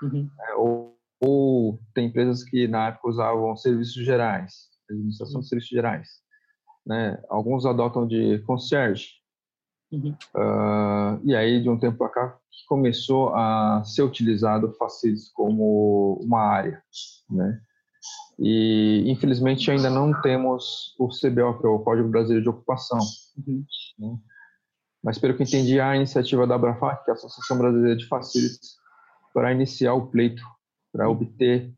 [0.00, 0.30] Uhum.
[0.48, 5.40] É, ou, ou, tem empresas que na época usavam serviços gerais, administração uhum.
[5.40, 6.08] de serviços gerais.
[6.88, 7.22] Né?
[7.28, 9.18] Alguns adotam de concierge,
[9.90, 10.14] Uhum.
[10.34, 16.40] Uh, e aí, de um tempo para cá, começou a ser utilizado Facilities como uma
[16.40, 16.82] área,
[17.30, 17.60] né?
[18.38, 22.98] E, infelizmente, ainda não temos o CBO, que é o Código Brasileiro de Ocupação.
[23.46, 23.64] Uhum.
[23.98, 24.18] Né?
[25.02, 28.76] Mas, pelo que entendi, a iniciativa da Abrafac, que é a Associação Brasileira de Facilities,
[29.32, 30.42] para iniciar o pleito,
[30.92, 31.74] para obter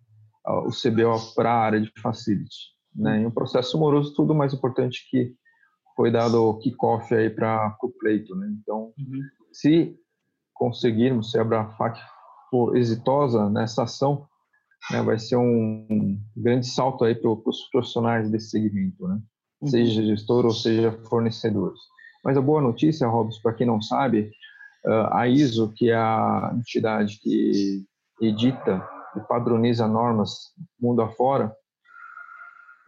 [0.46, 2.79] uh, o CBO para a área de Facilities.
[2.94, 3.20] Né?
[3.20, 5.34] Em um processo moroso, tudo mais importante que
[5.96, 8.48] foi dado o kickoff aí para o pleito, né?
[8.60, 9.20] Então, uhum.
[9.52, 9.94] se
[10.54, 12.00] conseguirmos, se a Abrafac
[12.50, 14.26] for exitosa nessa ação,
[14.90, 19.20] né, vai ser um grande salto aí para os profissionais desse segmento, né?
[19.60, 19.68] Uhum.
[19.68, 21.80] Seja gestor ou seja fornecedores.
[22.24, 24.30] Mas a boa notícia, Robson, para quem não sabe,
[25.12, 27.84] a ISO, que é a entidade que
[28.20, 31.54] edita e padroniza normas mundo afora,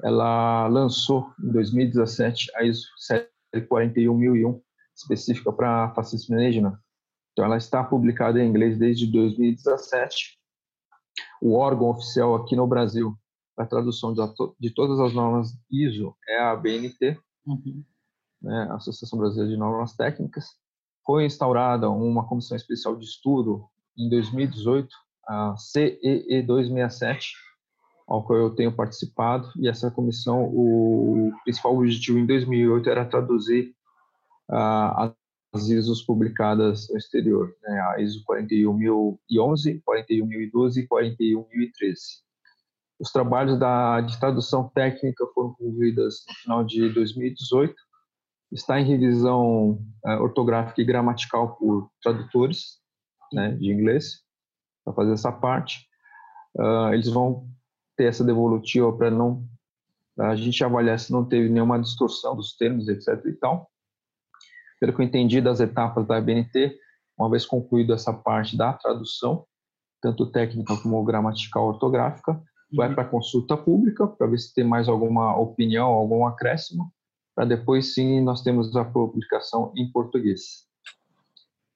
[0.02, 2.86] ela lançou em 2017 a ISO
[3.68, 4.60] 41001
[4.94, 6.78] específica para Facility Management.
[7.32, 10.38] Então, ela está publicada em inglês desde 2017.
[11.40, 13.16] O órgão oficial aqui no Brasil
[13.56, 14.20] para tradução de,
[14.58, 17.84] de, todas as normas ISO é a ABNT, uhum.
[18.40, 20.46] né, Associação Brasileira de Normas Técnicas.
[21.04, 24.88] Foi instaurada uma comissão especial de estudo em 2018,
[25.26, 27.32] a CEE 267,
[28.12, 33.75] ao qual eu tenho participado, e essa comissão, o principal objetivo em 2008 era traduzir
[34.51, 35.14] uh,
[35.55, 42.01] as ISOs publicadas no exterior, né, a ISO 41011, 41012 e 41013.
[43.01, 47.75] Os trabalhos da, de tradução técnica foram concluídos no final de 2018,
[48.53, 52.79] está em revisão uh, ortográfica e gramatical por tradutores
[53.33, 54.20] né, de inglês,
[54.85, 55.88] para fazer essa parte.
[56.55, 57.48] Uh, eles vão
[57.96, 59.46] ter essa devolutiva para não
[60.18, 63.24] a gente avaliar se não teve nenhuma distorção dos termos, etc.
[63.26, 63.70] e tal.
[64.78, 66.78] Pelo que eu entendi das etapas da BNT,
[67.16, 69.46] uma vez concluída essa parte da tradução,
[70.00, 72.40] tanto técnica como gramatical ortográfica, uhum.
[72.74, 76.92] vai para consulta pública para ver se tem mais alguma opinião, algum acréscimo,
[77.35, 80.66] para depois sim nós temos a publicação em português.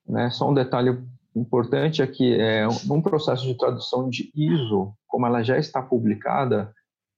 [0.06, 0.30] Né?
[0.30, 0.98] Só um detalhe
[1.40, 6.72] importante é que é, num processo de tradução de ISO, como ela já está publicada,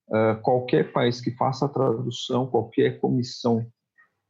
[0.09, 3.65] uh, qualquer país que faça a tradução, qualquer comissão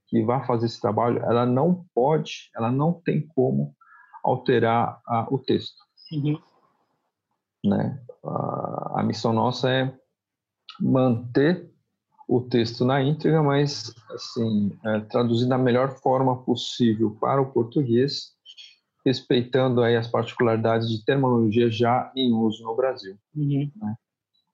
[0.07, 3.74] que vá fazer esse trabalho, ela não pode, ela não tem como
[4.22, 5.83] alterar uh, o texto.
[6.12, 6.38] Uhum.
[7.64, 8.03] Né?
[8.22, 9.94] Uh, a missão nossa é
[10.81, 11.70] manter
[12.29, 18.38] o texto na íntegra, mas assim é, traduzir da melhor forma possível para o português
[19.09, 23.18] respeitando aí as particularidades de terminologia já em uso no Brasil.
[23.35, 23.71] Uhum.
[23.75, 23.97] Né?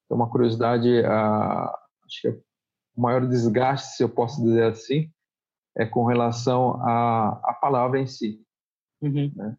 [0.05, 5.11] Então, uma curiosidade, acho que o maior desgaste, se eu posso dizer assim,
[5.77, 8.41] é com relação à, à palavra em si.
[9.03, 9.33] Uhum.
[9.35, 9.57] Né?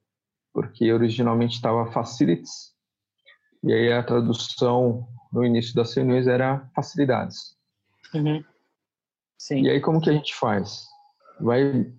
[0.53, 2.73] Porque originalmente estava facilities,
[3.61, 7.57] e aí a tradução no início das reuniões era facilidades.
[8.13, 8.43] Uhum.
[9.51, 10.87] E aí como que a gente faz?
[11.39, 11.93] Vai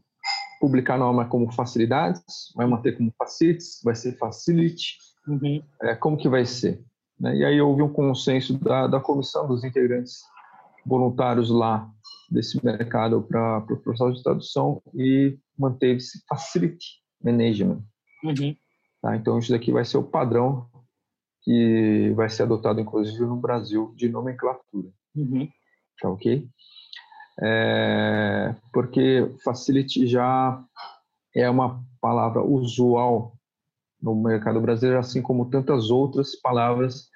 [0.61, 4.97] publicar norma como facilidades, vai manter como facilities, vai ser facility,
[5.29, 5.62] uhum.
[5.83, 6.83] é, como que vai ser?
[7.19, 7.37] Né?
[7.37, 10.21] E aí houve um consenso da, da comissão dos integrantes
[10.85, 11.90] voluntários lá
[12.31, 17.83] desse mercado para o processo de tradução e manteve-se Facility Management.
[18.25, 18.57] Uhum.
[19.03, 19.16] Tá?
[19.16, 20.69] Então, isso daqui vai ser o padrão
[21.42, 24.88] que vai ser adotado, inclusive, no Brasil, de nomenclatura.
[25.14, 25.49] Uhum.
[26.01, 26.49] Tá ok?
[27.42, 30.62] É, porque Facility já
[31.35, 33.37] é uma palavra usual
[34.01, 37.09] no mercado brasileiro, assim como tantas outras palavras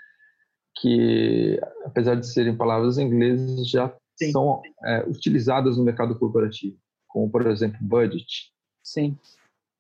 [0.76, 4.32] que, apesar de serem palavras inglesas, já Sim.
[4.32, 6.76] são é, utilizadas no mercado corporativo,
[7.08, 8.52] como, por exemplo, budget.
[8.82, 9.16] Sim.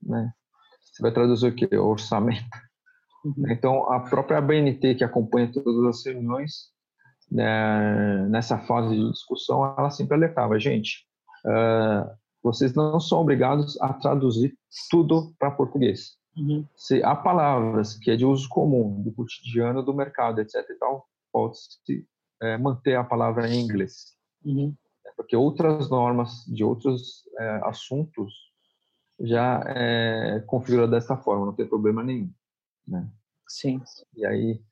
[0.02, 0.32] Né?
[0.80, 1.76] Você vai traduzir o quê?
[1.76, 2.44] Orçamento.
[3.24, 3.50] Uhum.
[3.50, 6.70] Então, a própria BNT, que acompanha todas as reuniões,
[7.30, 11.06] né, nessa fase de discussão, ela sempre alertava, gente,
[11.44, 12.10] uh,
[12.42, 14.56] vocês não são obrigados a traduzir
[14.90, 16.18] tudo para português.
[16.36, 16.66] Uhum.
[16.74, 20.64] Se há palavras que é de uso comum, do cotidiano, do mercado, etc.
[20.70, 22.06] e tal, pode-se
[22.40, 24.16] é, manter a palavra em inglês.
[24.44, 24.74] Uhum.
[25.16, 28.32] Porque outras normas de outros é, assuntos
[29.20, 32.32] já é configurada dessa forma, não tem problema nenhum.
[32.88, 33.06] Né?
[33.46, 33.82] Sim.
[34.16, 34.62] E aí,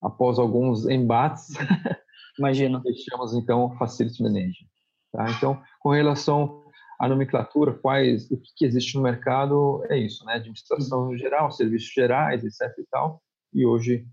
[0.00, 1.48] após alguns embates,
[2.38, 4.66] imagino, fechamos então Facility Manager.
[5.12, 5.30] Tá?
[5.30, 6.64] Então, com relação
[7.00, 10.34] à nomenclatura, quais, o que, que existe no mercado é isso, né?
[10.34, 12.72] Administração geral, serviços gerais, etc.
[12.78, 13.22] e tal.
[13.52, 14.06] E hoje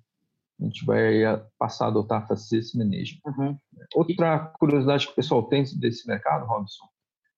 [0.60, 1.24] a gente vai
[1.60, 3.18] passar a adotar Facility Manager.
[3.26, 3.58] Uhum.
[3.96, 6.86] Outra curiosidade que o pessoal tem desse mercado, Robson,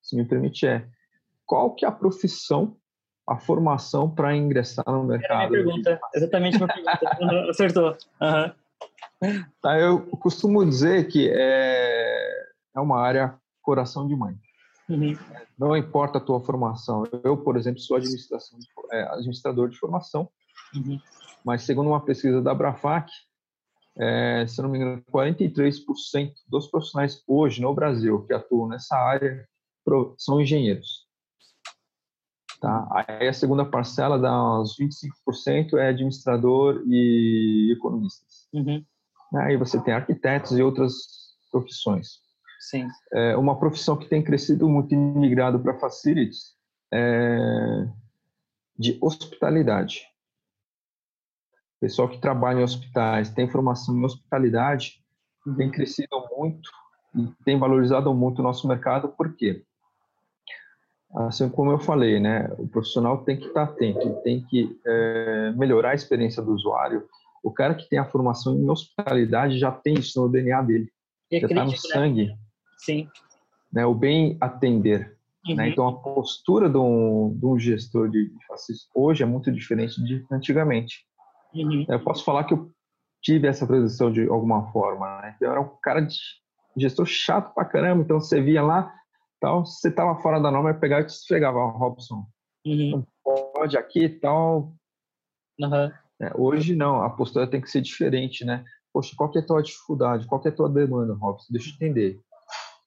[0.01, 0.87] se me permite, é
[1.45, 2.77] qual que é a profissão
[3.27, 5.53] a formação para ingressar no mercado?
[5.53, 7.17] Era minha pergunta, exatamente minha pergunta.
[7.19, 7.97] Uhum, acertou.
[8.21, 8.51] Uhum.
[9.61, 14.35] Tá, eu costumo dizer que é, é uma área coração de mãe.
[14.89, 15.17] Uhum.
[15.57, 17.03] Não importa a tua formação.
[17.23, 18.57] Eu, por exemplo, sou administração,
[18.91, 20.29] é, administrador de formação,
[20.73, 20.99] uhum.
[21.43, 23.11] mas segundo uma pesquisa da Brafac,
[23.97, 29.47] é, se não me engano, 43% dos profissionais hoje no Brasil que atuam nessa área
[30.17, 31.07] são engenheiros.
[32.59, 32.87] Tá?
[32.91, 38.47] Aí a segunda parcela dá uns 25% é administrador e economistas.
[38.53, 38.83] Uhum.
[39.35, 40.93] Aí você tem arquitetos e outras
[41.51, 42.19] profissões.
[42.59, 42.87] Sim.
[43.13, 46.55] É uma profissão que tem crescido muito e migrado para facilities
[46.91, 47.87] é
[48.77, 50.05] de hospitalidade.
[51.79, 55.03] Pessoal que trabalha em hospitais, tem formação em hospitalidade,
[55.45, 55.55] uhum.
[55.55, 56.69] tem crescido muito
[57.15, 59.63] e tem valorizado muito o nosso mercado, por quê?
[61.15, 65.91] assim como eu falei, né, o profissional tem que estar atento, tem que é, melhorar
[65.91, 67.07] a experiência do usuário.
[67.47, 70.91] O cara que tem a formação em hospitalidade já tem isso no DNA dele,
[71.31, 71.77] é já está no né?
[71.77, 72.35] sangue.
[72.77, 73.09] Sim.
[73.71, 74.99] Né, o bem atender.
[74.99, 75.15] Né?
[75.47, 75.55] Uhum.
[75.55, 75.69] Né?
[75.69, 78.35] Então, a postura de um, de um gestor de, de
[78.93, 81.05] hoje é muito diferente de antigamente.
[81.55, 81.85] Uhum.
[81.87, 82.69] Eu posso falar que eu
[83.23, 85.21] tive essa posição de alguma forma.
[85.21, 85.37] Né?
[85.39, 86.17] Eu era um cara de
[86.75, 88.93] gestor chato pra caramba, então você via lá,
[89.39, 92.27] tal, se você estava fora da norma, ia pegar e te esfregava, Robson.
[92.65, 92.91] Uhum.
[92.91, 93.07] Não
[93.53, 94.73] pode aqui e tal.
[95.61, 95.91] Uhum.
[96.21, 98.65] É, hoje não, a postura tem que ser diferente, né?
[98.91, 100.25] Poxa, qual que é a tua dificuldade?
[100.25, 101.45] Qual que é a tua demanda, Robson?
[101.51, 102.19] Deixa eu entender.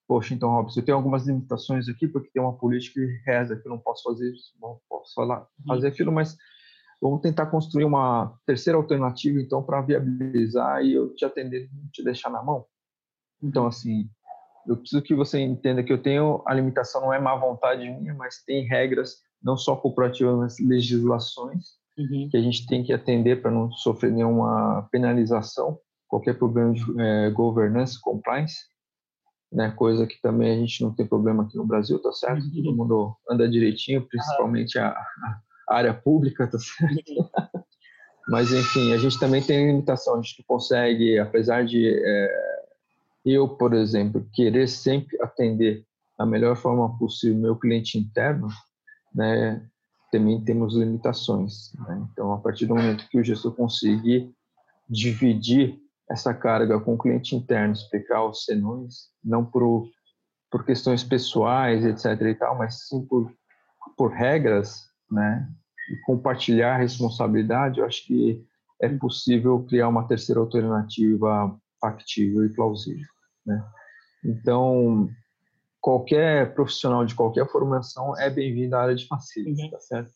[0.08, 3.66] Poxa, então, Robson, eu tenho algumas limitações aqui porque tem uma política que reza que
[3.68, 5.66] eu não posso fazer isso, não posso falar, uhum.
[5.68, 6.36] fazer aquilo, mas
[7.00, 12.30] vamos tentar construir uma terceira alternativa, então, para viabilizar e eu te atender, te deixar
[12.30, 12.66] na mão.
[13.40, 14.10] Então, assim,
[14.66, 18.12] eu preciso que você entenda que eu tenho a limitação não é má vontade minha,
[18.14, 22.28] mas tem regras não só corporativas, mas legislações uhum.
[22.30, 27.30] que a gente tem que atender para não sofrer nenhuma penalização, qualquer problema de é,
[27.30, 28.56] governance, compliance,
[29.52, 29.70] né?
[29.72, 32.44] Coisa que também a gente não tem problema aqui no Brasil, tá certo?
[32.44, 32.50] Uhum.
[32.62, 34.90] Todo mundo anda direitinho, principalmente a,
[35.68, 37.10] a área pública, tá certo?
[37.10, 37.28] Uhum.
[38.28, 42.60] Mas enfim, a gente também tem limitação, a gente não consegue, apesar de é,
[43.24, 45.84] eu, por exemplo, querer sempre atender
[46.16, 48.48] da melhor forma possível meu cliente interno,
[49.14, 49.66] né,
[50.10, 51.72] também temos limitações.
[51.74, 52.06] Né?
[52.12, 54.32] Então, a partir do momento que o gestor conseguir
[54.88, 55.78] dividir
[56.10, 59.88] essa carga com o cliente interno, explicar os senões, não por,
[60.50, 62.20] por questões pessoais, etc.
[62.22, 63.32] e tal, mas sim por,
[63.96, 65.48] por regras, né?
[65.90, 68.44] E compartilhar a responsabilidade, eu acho que
[68.80, 73.06] é possível criar uma terceira alternativa factível e plausível.
[73.46, 73.64] Né?
[74.24, 75.08] Então,
[75.80, 79.70] qualquer profissional de qualquer formação é bem-vindo à área de facilities, uhum.
[79.70, 80.10] tá certo?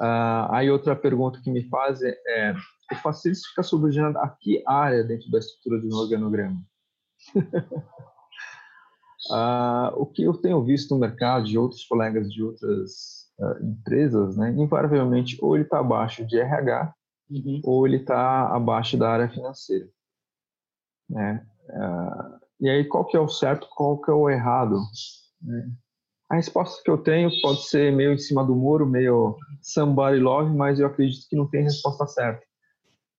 [0.00, 2.54] Uh, aí outra pergunta que me faz é, é
[2.92, 6.62] o facilities fica subordinado a que área dentro da estrutura de um organograma?
[9.30, 14.36] uh, o que eu tenho visto no mercado de outros colegas de outras uh, empresas,
[14.36, 16.94] né, invariavelmente ou ele está abaixo de RH
[17.30, 17.60] uhum.
[17.64, 19.88] ou ele está abaixo da área financeira.
[21.10, 21.44] Né?
[21.68, 24.76] Uh, E aí, qual que é o certo, qual que é o errado?
[25.42, 25.70] Né?
[26.30, 30.54] A resposta que eu tenho pode ser meio em cima do muro, meio somebody love,
[30.54, 32.42] mas eu acredito que não tem resposta certa.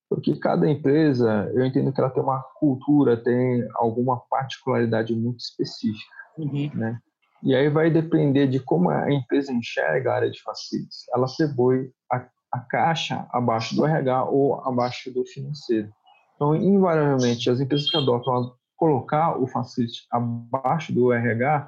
[0.09, 6.13] Porque cada empresa, eu entendo que ela tem uma cultura, tem alguma particularidade muito específica,
[6.37, 6.69] uhum.
[6.73, 6.99] né?
[7.41, 11.05] E aí vai depender de como a empresa enxerga a área de facilities.
[11.13, 15.89] Ela atribui a, a caixa abaixo do RH ou abaixo do financeiro.
[16.35, 21.67] Então, invariavelmente, as empresas que adotam colocar o facility abaixo do RH,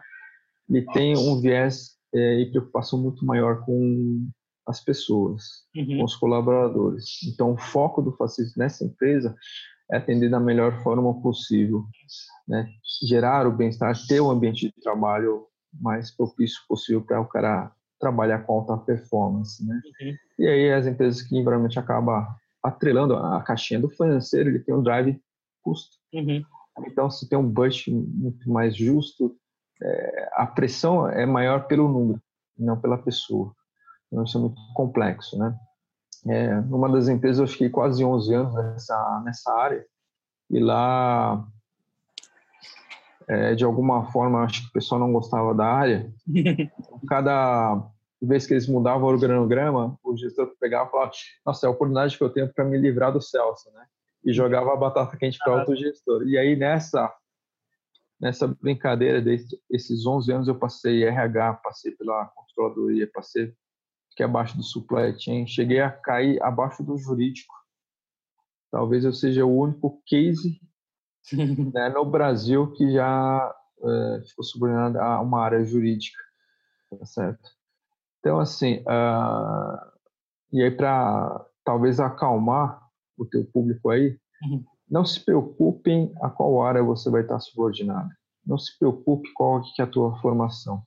[0.70, 4.30] ele tem um viés é, e preocupação muito maior com
[4.66, 5.44] as pessoas,
[5.76, 5.98] uhum.
[5.98, 7.20] com os colaboradores.
[7.28, 9.36] Então, o foco do facility nessa empresa
[9.92, 11.84] é atender da melhor forma possível,
[12.48, 12.70] né?
[13.06, 17.72] gerar o bem-estar, ter o um ambiente de trabalho mais propício possível para o cara
[18.00, 19.80] trabalhar com alta performance, né?
[20.02, 20.16] Uhum.
[20.40, 22.26] E aí as empresas que invariavelmente acabam
[22.64, 25.20] atrelando a caixinha do financeiro, ele tem um drive
[25.62, 25.98] custo.
[26.14, 26.44] Uhum.
[26.80, 29.36] Então, se tem um budget muito mais justo,
[29.82, 32.22] é, a pressão é maior pelo número,
[32.58, 33.54] não pela pessoa.
[34.08, 35.58] Então, isso é muito complexo, né?
[36.28, 39.84] É, numa das empresas eu fiquei quase 11 anos nessa, nessa área
[40.52, 41.48] e lá,
[43.28, 46.14] é, de alguma forma, acho que o pessoal não gostava da área.
[47.08, 47.82] Cada
[48.22, 51.12] vez que eles mudavam o organograma, o gestor pegava e falava,
[51.46, 53.86] nossa, é a oportunidade que eu tenho para me livrar do Celso, né?
[54.24, 56.28] E jogava a batata quente para outro gestor.
[56.28, 57.12] E aí, nessa
[58.20, 63.52] nessa brincadeira desses 11 anos, eu passei RH, passei pela controladoria, passei
[64.16, 67.54] que é abaixo do supply chain, cheguei a cair abaixo do jurídico.
[68.70, 70.62] Talvez eu seja o único case
[71.74, 76.20] né, no Brasil que já é, ficou subordinado a uma área jurídica,
[76.90, 77.50] tá certo?
[78.20, 79.92] Então, assim, uh,
[80.54, 82.81] e aí para talvez acalmar
[83.22, 84.64] o teu público aí, uhum.
[84.90, 88.10] não se preocupem a qual área você vai estar subordinado.
[88.46, 90.82] Não se preocupe qual que é a tua formação.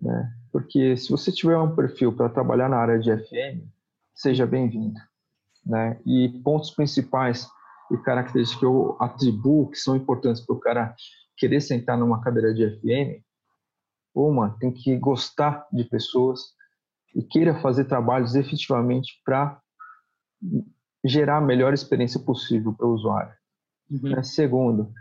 [0.00, 0.32] Né?
[0.50, 3.66] Porque se você tiver um perfil para trabalhar na área de FM,
[4.14, 4.98] seja bem-vindo.
[5.64, 6.00] Né?
[6.04, 7.48] E pontos principais
[7.90, 10.94] e características que eu atribuo que são importantes para o cara
[11.36, 13.22] querer sentar numa cadeira de FM
[14.14, 16.40] uma tem que gostar de pessoas
[17.14, 19.60] e queira fazer trabalhos efetivamente para
[21.04, 23.32] gerar a melhor experiência possível para o usuário.
[23.90, 24.10] Uhum.
[24.10, 24.22] Né?
[24.22, 24.92] Segundo,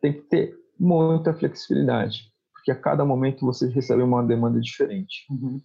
[0.00, 5.26] tem que ter muita flexibilidade, porque a cada momento você recebe uma demanda diferente.
[5.30, 5.60] Uhum.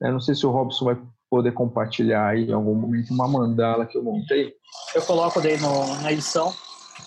[0.00, 3.86] Eu não sei se o Robson vai poder compartilhar aí em algum momento uma mandala
[3.86, 4.54] que eu montei.
[4.94, 6.52] Eu coloco daí no, na edição.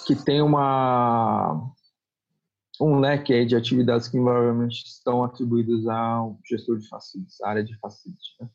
[0.05, 1.71] Que tem uma
[2.81, 7.77] um leque aí de atividades que invariavelmente estão atribuídas ao gestor de facilities, área de
[7.77, 8.35] facilities.
[8.39, 8.49] Né?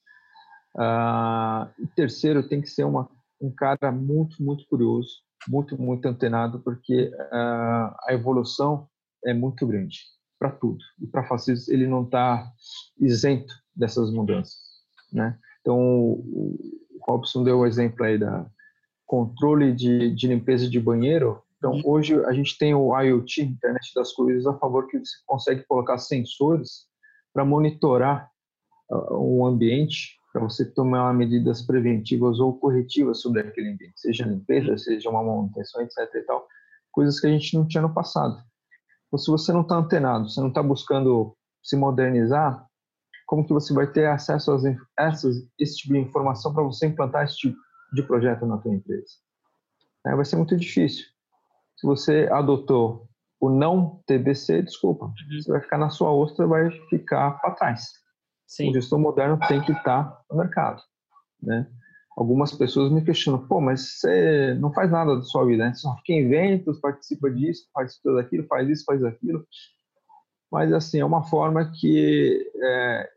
[0.76, 3.08] Uh, terceiro, tem que ser uma,
[3.40, 8.88] um cara muito, muito curioso, muito, muito antenado, porque uh, a evolução
[9.24, 10.00] é muito grande
[10.38, 10.78] para tudo.
[11.00, 12.50] E para facilities ele não está
[12.98, 14.56] isento dessas mudanças.
[15.12, 15.38] Né?
[15.60, 16.58] Então, o
[17.06, 18.46] Robson deu o exemplo aí da
[19.06, 21.82] controle de, de limpeza de banheiro, então, uhum.
[21.84, 25.98] hoje a gente tem o IoT, Internet das Coisas, a favor que você consegue colocar
[25.98, 26.86] sensores
[27.32, 28.30] para monitorar
[28.90, 34.78] uh, um ambiente, para você tomar medidas preventivas ou corretivas sobre aquele ambiente, seja limpeza,
[34.78, 35.98] seja uma manutenção, etc.
[36.14, 36.46] E tal,
[36.92, 38.40] coisas que a gente não tinha no passado.
[39.06, 42.64] Então, se você não está antenado, você não está buscando se modernizar,
[43.26, 44.58] como que você vai ter acesso a
[44.98, 47.56] essas, esse tipo de informação para você implantar esse tipo
[47.92, 49.14] de projeto na tua empresa?
[50.06, 51.06] É, vai ser muito difícil
[51.78, 53.08] se você adotou
[53.40, 55.14] o não TBC, desculpa, uhum.
[55.40, 57.92] você vai ficar na sua ostra, vai ficar para trás.
[58.48, 58.70] Sim.
[58.70, 60.82] O gestor moderno tem que estar no mercado,
[61.40, 61.70] né?
[62.16, 65.74] Algumas pessoas me questionam, pô, mas você não faz nada da sua vida, né?
[65.74, 69.46] Você só fica em eventos, participa disso, participa daquilo, faz isso, faz aquilo.
[70.50, 73.10] Mas, assim, é uma forma que é,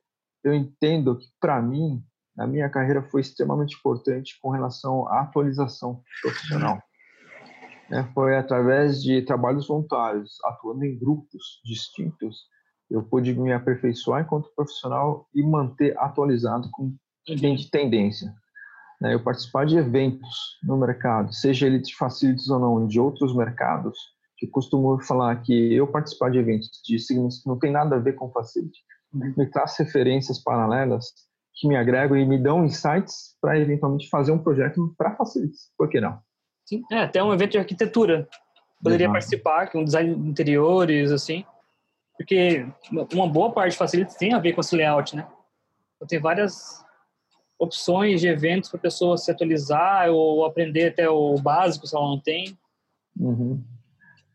[0.44, 2.04] eu entendo que, para mim,
[2.38, 6.80] a minha carreira foi extremamente importante com relação à atualização profissional
[7.92, 12.46] né, foi através de trabalhos voluntários, atuando em grupos distintos,
[12.92, 16.94] eu pude me aperfeiçoar enquanto profissional e manter atualizado com
[17.26, 18.34] de tendência.
[19.00, 23.36] Né, eu participar de eventos no mercado, seja ele de facilities ou não, de outros
[23.36, 23.98] mercados,
[24.38, 28.00] que costumo falar que eu participar de eventos de segmentos que não tem nada a
[28.00, 28.80] ver com facility,
[29.14, 29.34] uhum.
[29.38, 31.06] me traz referências paralelas
[31.54, 35.72] que me agregam e me dão insights para eventualmente fazer um projeto para facilities.
[35.78, 36.20] Por que não?
[36.66, 38.28] Sim, é, até um evento de arquitetura.
[38.84, 39.14] Poderia Exato.
[39.14, 41.44] participar, com design de interiores, assim.
[42.22, 42.68] Porque
[43.14, 45.28] uma boa parte de facilities tem a ver com esse layout, né?
[45.96, 46.86] Então, tem várias
[47.58, 52.08] opções de eventos para a pessoa se atualizar ou aprender até o básico, se ela
[52.08, 52.56] não tem.
[53.20, 53.64] Uhum.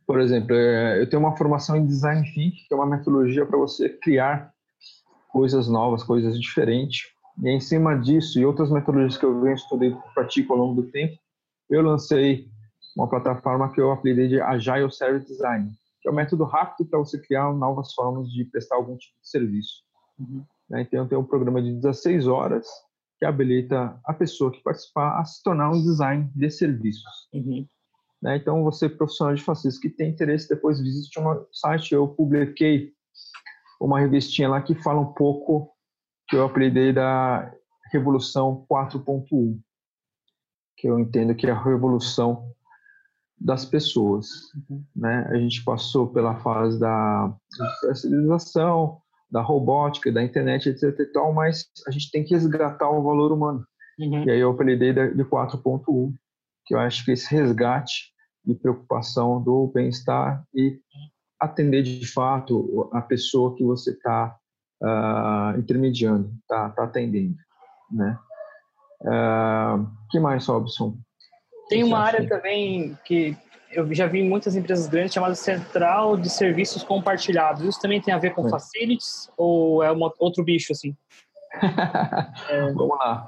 [0.04, 3.58] Por exemplo, é, eu tenho uma formação em Design Thinking, que é uma metodologia para
[3.58, 4.52] você criar
[5.28, 7.02] coisas novas, coisas diferentes.
[7.42, 10.82] E em cima disso e outras metodologias que eu venho estudando e pratico ao longo
[10.82, 11.16] do tempo,
[11.70, 12.48] eu lancei
[12.96, 15.70] uma plataforma que eu apelidei de Agile Service Design,
[16.06, 19.28] que é um método rápido para você criar novas formas de prestar algum tipo de
[19.28, 19.82] serviço.
[20.16, 20.44] Uhum.
[20.70, 20.82] Né?
[20.82, 22.64] Então, tem um programa de 16 horas
[23.18, 27.28] que habilita a pessoa que participar a se tornar um design de serviços.
[27.32, 27.66] Uhum.
[28.22, 28.36] Né?
[28.36, 31.92] Então, você, profissional de facilities que tem interesse, depois visite um site.
[31.92, 32.92] Eu publiquei
[33.80, 35.72] uma revistinha lá que fala um pouco,
[36.28, 37.52] que eu apelidei da
[37.92, 39.58] Revolução 4.1,
[40.76, 42.54] que eu entendo que é a revolução
[43.38, 44.26] das pessoas.
[44.68, 44.84] Uhum.
[44.94, 45.26] Né?
[45.30, 47.34] A gente passou pela fase da
[47.82, 48.98] especialização,
[49.30, 50.98] da robótica, da internet, etc.
[51.00, 53.64] E tal, mas a gente tem que resgatar o valor humano.
[53.98, 54.24] Uhum.
[54.24, 56.12] E aí eu apelidei de 4.1,
[56.64, 58.12] que eu acho que esse resgate
[58.44, 60.78] de preocupação do bem-estar e
[61.40, 64.36] atender de fato a pessoa que você está
[64.82, 67.36] uh, ah, intermediando, está tá atendendo,
[67.90, 68.18] né?
[69.02, 70.98] Uh, que mais, Robson?
[71.68, 73.36] Tem uma área também que
[73.70, 77.62] eu já vi em muitas empresas grandes chamada Central de Serviços Compartilhados.
[77.62, 78.50] Isso também tem a ver com é.
[78.50, 80.96] facilities ou é uma, outro bicho assim?
[82.48, 82.72] é...
[82.72, 83.26] Vamos lá.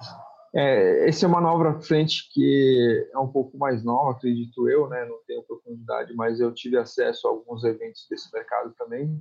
[0.55, 5.05] É, esse é uma nova frente que é um pouco mais nova, acredito eu, né?
[5.05, 9.21] Não tenho profundidade, mas eu tive acesso a alguns eventos desse mercado também.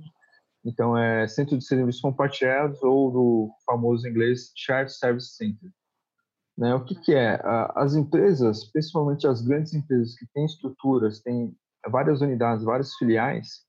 [0.64, 5.70] Então, é Centro de Serviços Compartilhados ou do famoso inglês Shared Service Center.
[6.58, 6.74] Né?
[6.74, 7.40] O que, que é?
[7.76, 11.56] As empresas, principalmente as grandes empresas que têm estruturas, têm
[11.88, 13.64] várias unidades, várias filiais,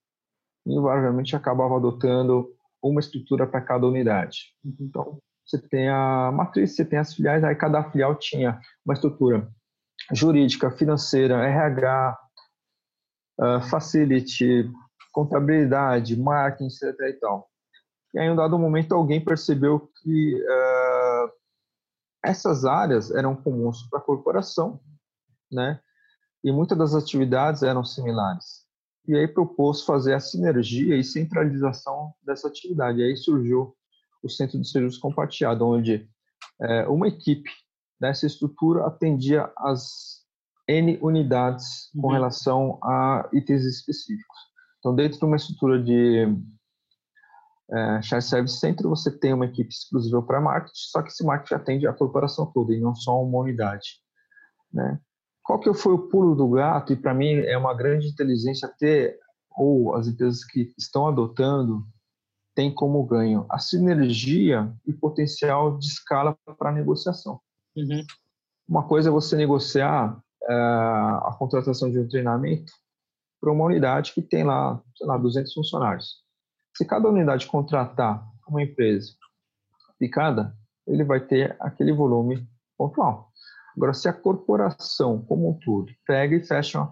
[0.66, 2.50] invariavelmente acabavam adotando
[2.82, 4.56] uma estrutura para cada unidade.
[4.66, 4.76] Uhum.
[4.80, 9.48] Então, você tem a matriz, você tem as filiais, aí cada filial tinha uma estrutura
[10.12, 12.20] jurídica, financeira, RH,
[13.40, 14.72] uh, facility,
[15.12, 17.00] contabilidade, marketing, etc.
[17.02, 17.48] E, tal.
[18.16, 21.32] e aí, em um dado momento, alguém percebeu que uh,
[22.24, 24.80] essas áreas eram comuns para a corporação,
[25.52, 25.80] né?
[26.44, 28.66] E muitas das atividades eram similares.
[29.08, 33.00] E aí propôs fazer a sinergia e centralização dessa atividade.
[33.00, 33.76] E aí surgiu
[34.22, 36.08] o Centro de Serviços Compartilhado, onde
[36.62, 37.50] é, uma equipe
[38.00, 40.20] dessa estrutura atendia as
[40.68, 42.14] N unidades com uhum.
[42.14, 44.38] relação a itens específicos.
[44.78, 46.28] Então, dentro de uma estrutura de
[47.72, 51.54] é, Shared Service Center, você tem uma equipe exclusiva para marketing, só que esse marketing
[51.54, 54.00] atende a corporação toda e não só uma unidade.
[54.74, 55.00] Né?
[55.44, 56.94] Qual que foi o pulo do gato?
[56.94, 59.18] E para mim é uma grande inteligência ter,
[59.56, 61.86] ou as empresas que estão adotando,
[62.56, 67.40] tem como ganho a sinergia e potencial de escala para negociação.
[67.76, 68.04] Uhum.
[68.68, 72.72] Uma coisa é você negociar é, a contratação de um treinamento
[73.40, 76.29] para uma unidade que tem lá, sei lá, 200 funcionários.
[76.80, 79.12] Se cada unidade contratar uma empresa
[80.00, 80.56] picada,
[80.88, 83.34] ele vai ter aquele volume pontual.
[83.76, 86.88] Agora, se a corporação como um todo pega e fecha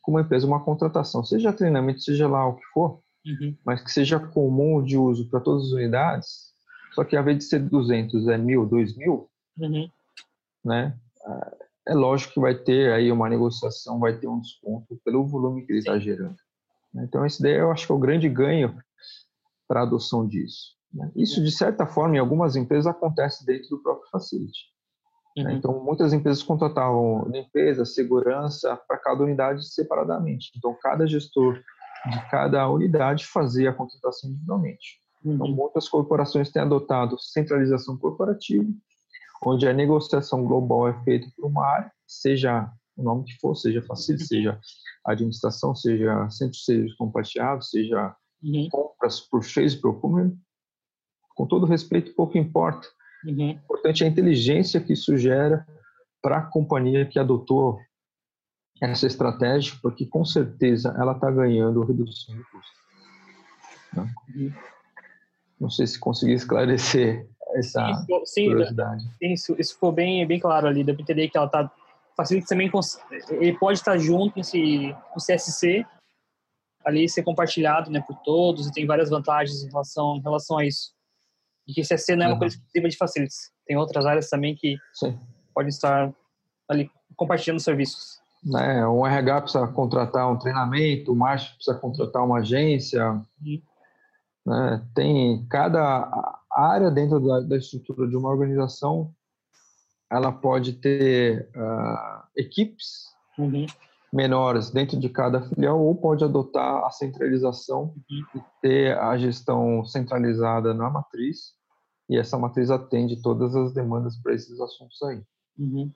[0.00, 3.56] com uma empresa uma contratação, seja treinamento, seja lá o que for, uhum.
[3.66, 6.52] mas que seja comum de uso para todas as unidades,
[6.92, 9.28] só que ao invés de ser 200 é mil, dois mil,
[9.58, 9.90] uhum.
[10.64, 10.96] né?
[11.88, 15.72] É lógico que vai ter aí uma negociação, vai ter um desconto pelo volume que
[15.72, 16.36] ele está gerando.
[16.94, 18.80] Então, esse daí eu acho que é o grande ganho
[19.72, 20.76] para a adoção disso.
[20.92, 21.10] Né?
[21.16, 24.66] Isso, de certa forma, em algumas empresas acontece dentro do próprio facility.
[25.34, 25.44] Né?
[25.44, 25.48] Uhum.
[25.48, 25.54] Né?
[25.54, 30.50] Então, muitas empresas contratavam limpeza, segurança para cada unidade separadamente.
[30.54, 35.00] Então, cada gestor de cada unidade fazia a contratação individualmente.
[35.24, 35.36] Então, uhum.
[35.36, 38.68] Então, muitas corporações têm adotado centralização corporativa,
[39.42, 43.80] onde a negociação global é feita por uma área, seja o nome que for, seja
[43.80, 44.60] facility, seja
[45.06, 48.68] administração, seja centro de serviços compartilhados, seja uhum.
[48.70, 50.34] compras por face procurement,
[51.34, 52.86] com todo respeito, pouco importa.
[53.24, 53.48] Uhum.
[53.48, 55.66] O importante é a inteligência que isso gera
[56.20, 57.78] para a companhia que adotou
[58.80, 62.72] essa estratégia, porque com certeza ela está ganhando redução de custo.
[63.94, 64.14] Né?
[64.34, 64.52] Uhum.
[65.60, 69.04] Não sei se consegui esclarecer essa sim, sim, curiosidade.
[69.04, 70.82] Sim, isso, isso ficou bem, bem claro ali.
[70.82, 71.70] Deu para entender que ela está
[72.16, 72.70] facilita também
[73.30, 75.86] ele pode estar junto nesse no CSC
[76.84, 80.66] ali ser compartilhado né, por todos e tem várias vantagens em relação, em relação a
[80.66, 80.92] isso.
[81.66, 82.38] E que CSC não é uma uhum.
[82.40, 83.52] coisa exclusiva de facilities.
[83.66, 85.18] Tem outras áreas também que Sim.
[85.54, 86.12] podem estar
[86.68, 88.20] ali compartilhando serviços.
[88.56, 93.12] É, um RH precisa contratar um treinamento, o marketing precisa contratar uma agência.
[93.12, 93.62] Uhum.
[94.44, 94.86] Né?
[94.94, 96.10] Tem cada
[96.50, 99.14] área dentro da, da, estrutura de uma organização,
[100.10, 103.06] ela pode ter uh, equipes
[103.38, 103.66] uhum
[104.12, 110.74] menores dentro de cada filial ou pode adotar a centralização e ter a gestão centralizada
[110.74, 111.54] na matriz
[112.10, 115.22] e essa matriz atende todas as demandas para esses assuntos aí.
[115.58, 115.90] Uhum.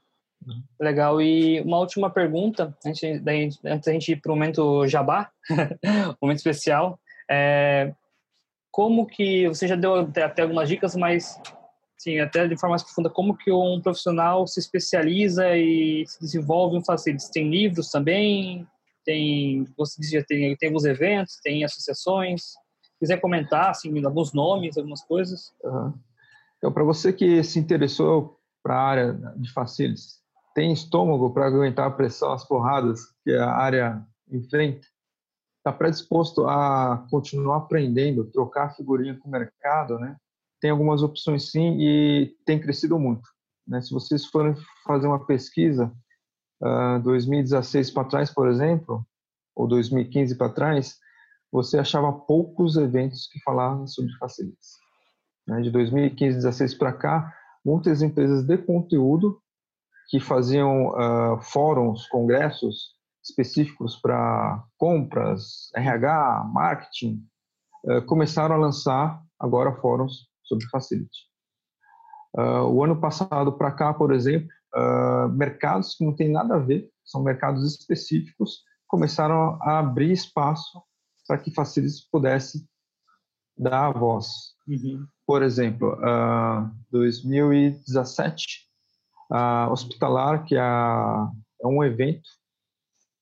[0.81, 1.21] Legal.
[1.21, 5.31] E uma última pergunta, antes, antes da gente ir para o momento jabá,
[6.21, 6.99] momento especial.
[7.31, 7.95] É,
[8.71, 11.41] como que, você já deu até algumas dicas, mas
[11.99, 16.77] sim, até de forma mais profunda, como que um profissional se especializa e se desenvolve
[16.77, 17.31] em facilities?
[17.31, 18.67] Tem livros também?
[19.05, 22.55] Tem, você dizia, tem, tem alguns eventos, tem associações?
[22.99, 25.53] quiser comentar, assim, alguns nomes, algumas coisas.
[25.63, 25.95] Uhum.
[26.59, 30.21] Então, para você que se interessou para a área de facilities,
[30.55, 34.87] tem estômago para aguentar a pressão, as porradas que a área enfrenta,
[35.59, 40.17] está predisposto a continuar aprendendo, trocar figurinha com o mercado, né?
[40.67, 43.23] Tem algumas opções sim e tem crescido muito.
[43.69, 43.81] Né?
[43.81, 44.53] Se vocês forem
[44.85, 45.93] fazer uma pesquisa,
[46.61, 49.07] uh, 2016 para trás, por exemplo,
[49.55, 50.99] ou 2015 para trás,
[51.53, 54.73] você achava poucos eventos que falavam sobre facilities.
[55.47, 55.61] Né?
[55.61, 57.33] De 2015, 16 para cá,
[57.65, 59.41] muitas empresas de conteúdo
[60.11, 67.25] que faziam uh, fóruns, congressos específicos para compras, RH, marketing,
[67.85, 71.27] uh, começaram a lançar agora fóruns sobre facility.
[72.37, 74.49] Uh, o ano passado para cá, por exemplo,
[75.33, 80.83] mercados que não têm nada a ver, são mercados específicos, começaram a abrir espaço
[81.27, 82.69] para que facilities pudesse
[83.57, 84.55] dar a voz.
[84.67, 85.07] Uhum.
[85.27, 88.67] Por exemplo, uh, 2017,
[89.31, 92.29] a Hospitalar, que é, é um evento,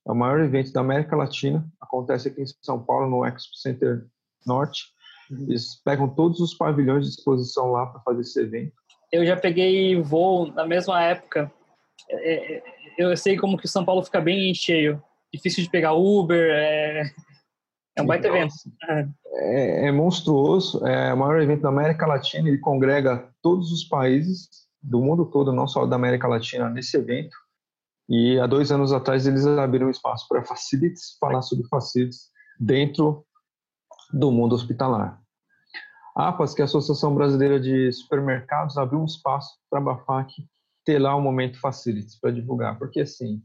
[0.07, 4.07] é o maior evento da América Latina, acontece aqui em São Paulo, no Expo Center
[4.47, 4.83] Norte.
[5.31, 5.47] Uhum.
[5.49, 8.73] Eles pegam todos os pavilhões de exposição lá para fazer esse evento.
[9.13, 11.51] Eu já peguei voo na mesma época.
[12.11, 12.63] É, é,
[12.99, 15.03] eu sei como que São Paulo fica bem cheio.
[15.33, 17.11] Difícil de pegar Uber, é,
[17.97, 18.55] é um baita evento.
[18.89, 24.49] É, é, monstruoso, é o maior evento da América Latina, ele congrega todos os países
[24.83, 27.37] do mundo todo, não só da América Latina, nesse evento.
[28.09, 32.29] E há dois anos atrás eles abriram espaço para facilities, falar sobre facilities
[32.61, 33.25] dentro
[34.13, 35.21] do mundo hospitalar.
[36.17, 40.33] A APAS, que é a Associação Brasileira de Supermercados, abriu um espaço para a BAFAC
[40.85, 43.43] ter lá um momento facilities para divulgar, porque assim,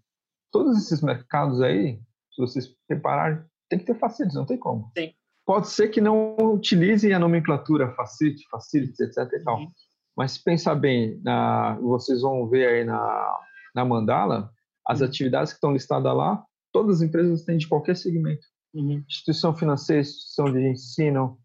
[0.51, 1.99] todos esses mercados aí,
[2.31, 4.91] se vocês repararem, tem que ter facilities, não tem como.
[4.97, 5.11] Sim.
[5.45, 9.33] Pode ser que não utilizem a nomenclatura facility, facilities, etc.
[9.33, 9.57] E tal.
[9.57, 9.71] Uhum.
[10.15, 13.39] Mas se pensar bem, na, vocês vão ver aí na,
[13.73, 14.51] na mandala,
[14.85, 15.07] as uhum.
[15.07, 18.45] atividades que estão listadas lá, todas as empresas têm de qualquer segmento.
[18.73, 19.03] Uhum.
[19.07, 21.39] Instituição financeira, instituição de ensino,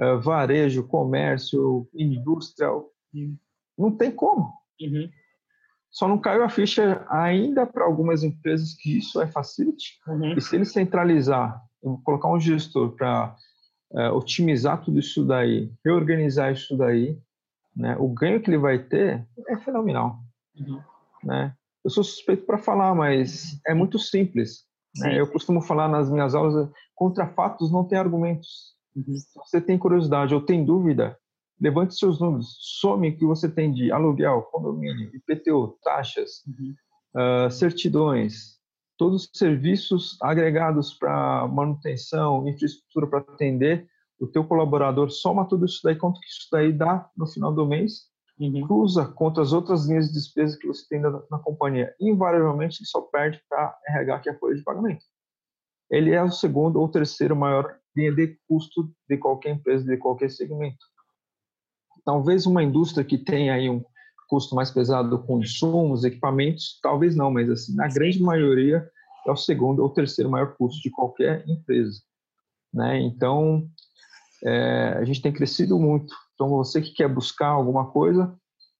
[0.00, 2.70] uh, varejo, comércio, indústria.
[2.72, 3.36] Uhum.
[3.76, 4.52] Não tem como.
[4.80, 5.08] Uhum.
[5.90, 9.98] Só não caiu a ficha ainda para algumas empresas que isso é facility.
[10.06, 10.34] Uhum.
[10.34, 11.60] E se ele centralizar,
[12.04, 13.34] colocar um gestor para
[13.94, 17.18] é, otimizar tudo isso daí, reorganizar isso daí,
[17.74, 20.18] né, o ganho que ele vai ter é fenomenal.
[20.58, 20.82] Uhum.
[21.24, 21.54] Né?
[21.84, 24.67] Eu sou suspeito para falar, mas é muito simples.
[24.98, 25.20] Né?
[25.20, 28.74] Eu costumo falar nas minhas aulas, contra fatos não tem argumentos.
[28.94, 29.14] Uhum.
[29.14, 31.16] Se você tem curiosidade ou tem dúvida,
[31.60, 36.74] levante seus números, some o que você tem de aluguel, condomínio, IPTU, taxas, uhum.
[37.16, 38.58] uh, certidões,
[38.96, 43.86] todos os serviços agregados para manutenção, infraestrutura para atender
[44.20, 47.66] o teu colaborador, soma tudo isso daí, quanto que isso daí dá no final do
[47.66, 48.08] mês,
[48.38, 48.66] uhum.
[48.66, 51.94] cruza contra as outras linhas de despesa que você tem na, na companhia.
[52.00, 55.04] Invariavelmente, ele só perde para RH, que é a folha de pagamento.
[55.90, 60.30] Ele é o segundo ou terceiro maior linha de custo de qualquer empresa, de qualquer
[60.30, 60.84] segmento.
[62.04, 63.84] Talvez uma indústria que tenha aí um
[64.28, 68.88] custo mais pesado com insumos, equipamentos, talvez não, mas assim, na grande maioria
[69.26, 72.00] é o segundo ou terceiro maior custo de qualquer empresa.
[72.72, 73.00] Né?
[73.00, 73.66] Então,
[74.44, 76.14] é, a gente tem crescido muito.
[76.38, 78.32] Então, você que quer buscar alguma coisa,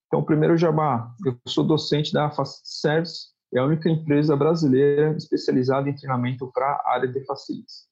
[0.06, 5.88] então, primeiro jabá, eu sou docente da Facilities Service, é a única empresa brasileira especializada
[5.88, 7.88] em treinamento para a área de facilities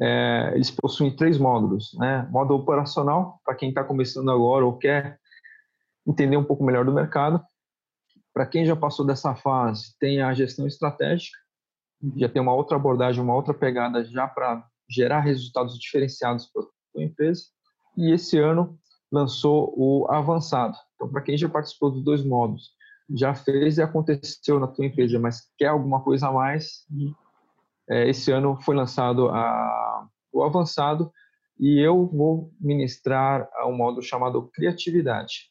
[0.00, 2.26] é, eles possuem três módulos, né?
[2.30, 5.18] Módulo operacional, para quem está começando agora ou quer
[6.06, 7.40] entender um pouco melhor do mercado.
[8.32, 11.38] Para quem já passou dessa fase, tem a gestão estratégica,
[12.16, 16.62] já tem uma outra abordagem, uma outra pegada já para gerar resultados diferenciados para
[16.98, 17.42] a empresa.
[17.96, 18.78] E esse ano
[19.14, 20.76] lançou o avançado.
[20.94, 22.72] Então, para quem já participou dos dois módulos,
[23.10, 26.86] já fez e aconteceu na tua empresa, mas quer alguma coisa a mais,
[27.88, 31.12] é, esse ano foi lançado a, o avançado
[31.60, 35.50] e eu vou ministrar um módulo chamado criatividade.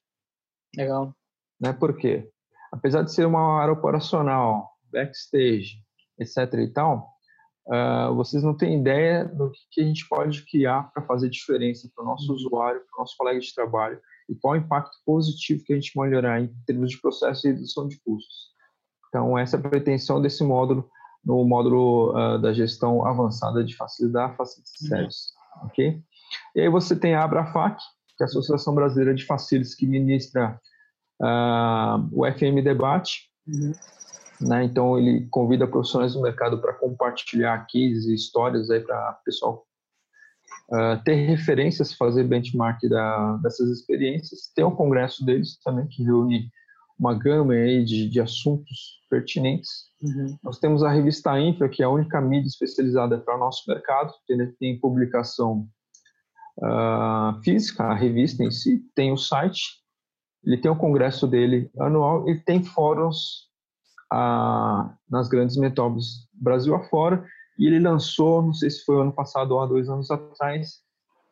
[0.75, 1.15] Legal.
[1.59, 1.71] Né?
[1.71, 2.29] Por quê?
[2.71, 5.77] Apesar de ser uma área operacional, backstage,
[6.19, 6.53] etc.
[6.55, 7.12] e tal,
[7.67, 12.03] uh, vocês não têm ideia do que a gente pode criar para fazer diferença para
[12.03, 12.35] o nosso uhum.
[12.35, 13.99] usuário, para o nosso colega de trabalho
[14.29, 17.87] e qual o impacto positivo que a gente melhorar em termos de processo e redução
[17.87, 18.53] de custos.
[19.09, 20.89] Então, essa é a pretensão desse módulo
[21.23, 24.87] no módulo uh, da gestão avançada de facilidade, facilities uhum.
[24.87, 25.31] service,
[25.63, 26.01] ok?
[26.55, 27.81] E aí você tem a Abrafac,
[28.17, 30.59] que é a Associação Brasileira de Facilities, que ministra
[31.21, 33.71] uh, o FM Debate, uhum.
[34.47, 34.63] Né?
[34.63, 39.65] Então ele convida profissionais do mercado para compartilhar cases e histórias aí para pessoal
[40.71, 44.51] uh, ter referências, fazer benchmark da, dessas experiências.
[44.55, 46.49] Tem o congresso deles também que reúne
[46.97, 49.69] uma gama aí de, de assuntos pertinentes.
[50.01, 50.37] Uhum.
[50.43, 54.13] Nós temos a revista Infra, que é a única mídia especializada para o nosso mercado,
[54.25, 55.67] que tem publicação
[56.59, 59.81] uh, física, a revista em si, tem o site,
[60.45, 63.52] ele tem o congresso dele anual e tem fóruns
[64.13, 67.25] uh, nas grandes metrópoles Brasil afora,
[67.57, 70.81] e ele lançou, não sei se foi ano passado ou há dois anos atrás,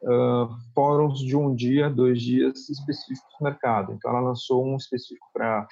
[0.03, 3.93] uh, fóruns de um dia, dois dias específicos no mercado.
[3.93, 5.67] Então, ela lançou um específico para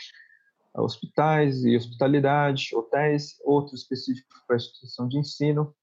[0.75, 5.73] hospitais e hospitalidade, hotéis, outro específico para instituição de ensino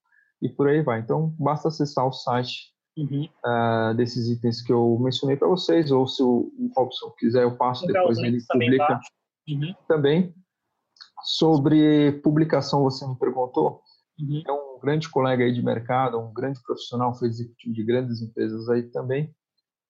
[0.40, 1.00] e por aí vai.
[1.00, 3.28] Então, basta acessar o site uhum.
[3.44, 7.86] uh, desses itens que eu mencionei para vocês, ou se o, Robson quiser, eu passo
[7.86, 9.00] depois, ele publica
[9.48, 9.74] uhum.
[9.88, 10.34] também.
[11.22, 13.80] Sobre publicação, você me perguntou,
[14.18, 14.42] uhum.
[14.46, 18.68] é um grande colega aí de mercado, um grande profissional, foi executivo de grandes empresas
[18.68, 19.34] aí também,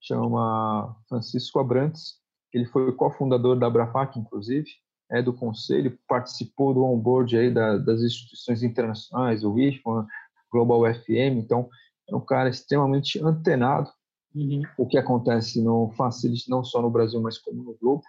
[0.00, 2.14] chama Francisco Abrantes,
[2.52, 4.68] ele foi cofundador da Abrafac, inclusive,
[5.10, 10.06] é do conselho, participou do onboard aí da, das instituições internacionais, o IFAM,
[10.50, 11.68] Global FM, então
[12.08, 13.90] é um cara extremamente antenado
[14.34, 14.62] uhum.
[14.78, 18.02] o que acontece no Facility, não só no Brasil, mas como no globo.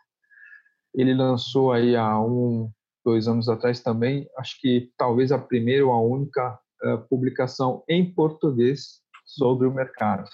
[0.94, 2.72] Ele lançou aí há um,
[3.08, 8.14] dois anos atrás também, acho que talvez a primeira ou a única uh, publicação em
[8.14, 10.28] português sobre o mercado.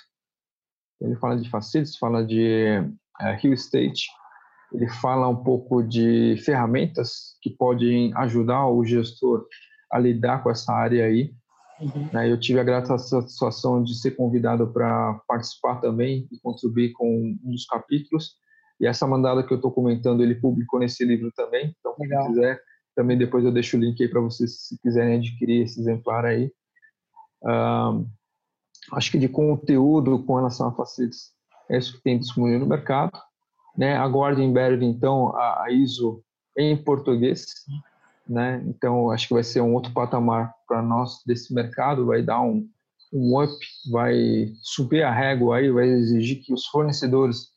[1.00, 2.80] Ele fala de Facilities, fala de
[3.22, 4.08] uh, Real Estate,
[4.74, 9.46] ele fala um pouco de ferramentas que podem ajudar o gestor
[9.92, 11.32] a lidar com essa área aí.
[11.80, 12.10] Uhum.
[12.12, 17.38] Né, eu tive a grata satisfação de ser convidado para participar também e contribuir com
[17.44, 18.36] um dos capítulos.
[18.80, 21.76] E essa mandada que eu estou comentando, ele publicou nesse livro também.
[21.80, 22.60] Então, se quiser,
[22.96, 26.52] também depois eu deixo o link aí para vocês, se quiserem adquirir esse exemplar aí.
[27.44, 28.08] Um,
[28.94, 31.32] acho que de conteúdo com relação a facilities,
[31.70, 33.12] é isso que tem disponível no mercado
[33.78, 33.98] né?
[33.98, 36.24] Aguarde em breve, então, a, a ISO
[36.58, 37.46] em português,
[38.28, 38.64] né?
[38.68, 42.68] Então, acho que vai ser um outro patamar para nós desse mercado, vai dar um,
[43.12, 43.54] um up,
[43.92, 47.48] vai subir a régua aí, vai exigir que os fornecedores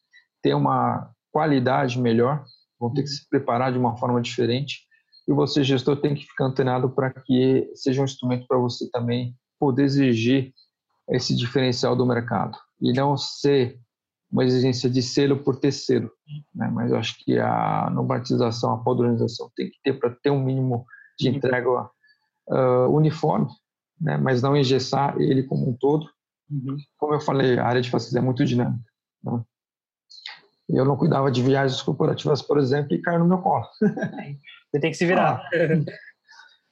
[0.46, 2.44] tenham uma qualidade melhor,
[2.78, 4.86] vão ter que se preparar de uma forma diferente,
[5.26, 9.34] e você, gestor, tem que ficar antenado para que seja um instrumento para você também
[9.58, 10.52] poder exigir
[11.10, 13.76] esse diferencial do mercado e não ser
[14.30, 16.12] uma exigência de selo por ter selo,
[16.54, 16.70] né?
[16.72, 20.86] mas eu acho que a normatização, a padronização tem que ter para ter um mínimo
[21.18, 21.68] de entrega
[22.48, 23.48] uh, uniforme,
[24.00, 24.16] né?
[24.16, 26.06] mas não engessar ele como um todo.
[26.48, 26.76] Uhum.
[26.96, 28.84] Como eu falei, a área de facilities é muito dinâmica.
[29.24, 29.42] Né?
[30.68, 33.66] Eu não cuidava de viagens corporativas, por exemplo, e caiu no meu colo.
[34.70, 35.40] Você tem que se virar.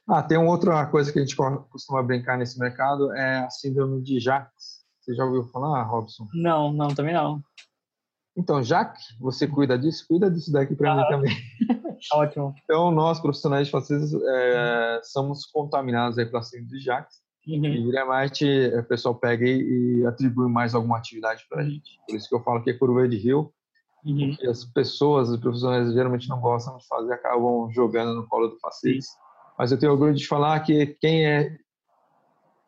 [0.07, 3.49] Ah, ah, tem uma outra coisa que a gente costuma brincar nesse mercado, é a
[3.49, 6.27] síndrome de Jacques você já ouviu falar, Robson?
[6.33, 7.39] Não, não, também não.
[8.35, 11.37] Então, já que você cuida disso, cuida disso daqui para ah, mim também.
[12.11, 12.55] Ótimo.
[12.63, 17.17] Então, nós, profissionais de facilities, é, somos contaminados aí pela síndrome de Jacques.
[17.47, 17.65] Uhum.
[17.65, 21.99] E realmente o pessoal pega e, e atribui mais alguma atividade para a gente.
[22.07, 23.53] Por isso que eu falo que é curva de rio.
[24.05, 24.29] Uhum.
[24.29, 28.59] Porque as pessoas, os profissionais geralmente não gostam de fazer, acabam jogando no colo do
[28.59, 29.07] facilities.
[29.57, 31.57] Mas eu tenho orgulho de falar que quem é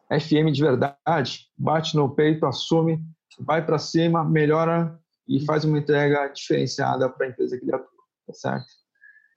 [0.10, 3.00] FM de verdade, bate no peito, assume,
[3.40, 8.04] vai para cima, melhora e faz uma entrega diferenciada para a empresa que ele atua,
[8.26, 8.66] tá certo?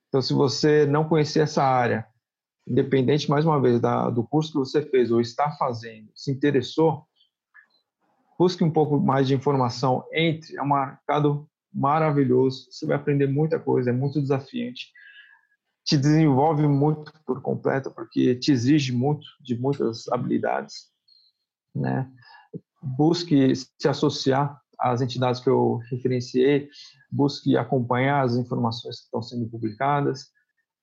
[0.08, 2.06] Então, se você não conhecer essa área,
[2.66, 7.04] independente, mais uma vez, da, do curso que você fez ou está fazendo, se interessou,
[8.38, 13.58] busque um pouco mais de informação, entre, é um mercado maravilhoso, você vai aprender muita
[13.58, 14.90] coisa, é muito desafiante
[15.90, 20.88] te desenvolve muito por completo, porque te exige muito de muitas habilidades,
[21.74, 22.08] né?
[22.80, 26.68] Busque se associar às entidades que eu referenciei,
[27.10, 30.28] busque acompanhar as informações que estão sendo publicadas.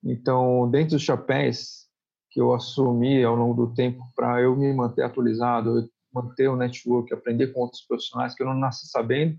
[0.03, 1.87] Então, dentro dos chapéus
[2.29, 7.13] que eu assumi ao longo do tempo para eu me manter atualizado, manter o network,
[7.13, 9.37] aprender com outros profissionais que eu não nasci sabendo,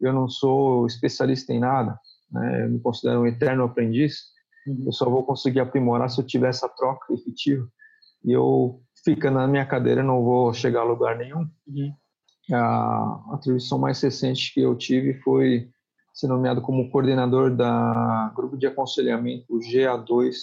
[0.00, 1.98] eu não sou especialista em nada,
[2.30, 2.64] né?
[2.64, 4.22] eu me considero um eterno aprendiz,
[4.84, 7.66] eu só vou conseguir aprimorar se eu tiver essa troca efetiva
[8.24, 11.48] e eu ficando na minha cadeira não vou chegar a lugar nenhum.
[11.66, 11.94] Uhum.
[12.52, 15.70] A atribuição mais recente que eu tive foi
[16.12, 20.34] ser nomeado como coordenador da grupo de aconselhamento GA2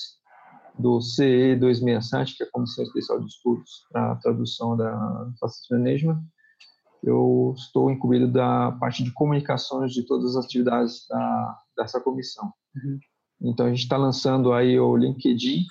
[0.78, 5.74] do CE 267, que é a Comissão Especial de Estudos para a tradução da Facility
[5.74, 6.24] Management.
[7.04, 12.52] Eu estou incluído da parte de comunicações de todas as atividades da, dessa comissão.
[12.76, 13.00] Uhum.
[13.42, 15.66] Então, a gente está lançando aí o LinkedIn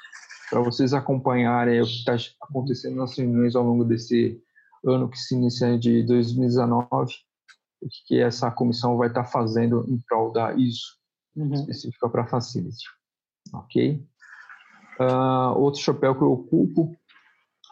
[0.50, 4.40] para vocês acompanharem o que está acontecendo nas reuniões ao longo desse
[4.86, 7.12] ano que se inicia de 2019,
[7.82, 10.96] o que essa comissão vai estar tá fazendo em prol da ISO,
[11.36, 11.52] uhum.
[11.52, 12.84] específica para Facility.
[13.52, 14.06] Ok?
[15.00, 16.94] Uh, outro chapéu que eu ocupo,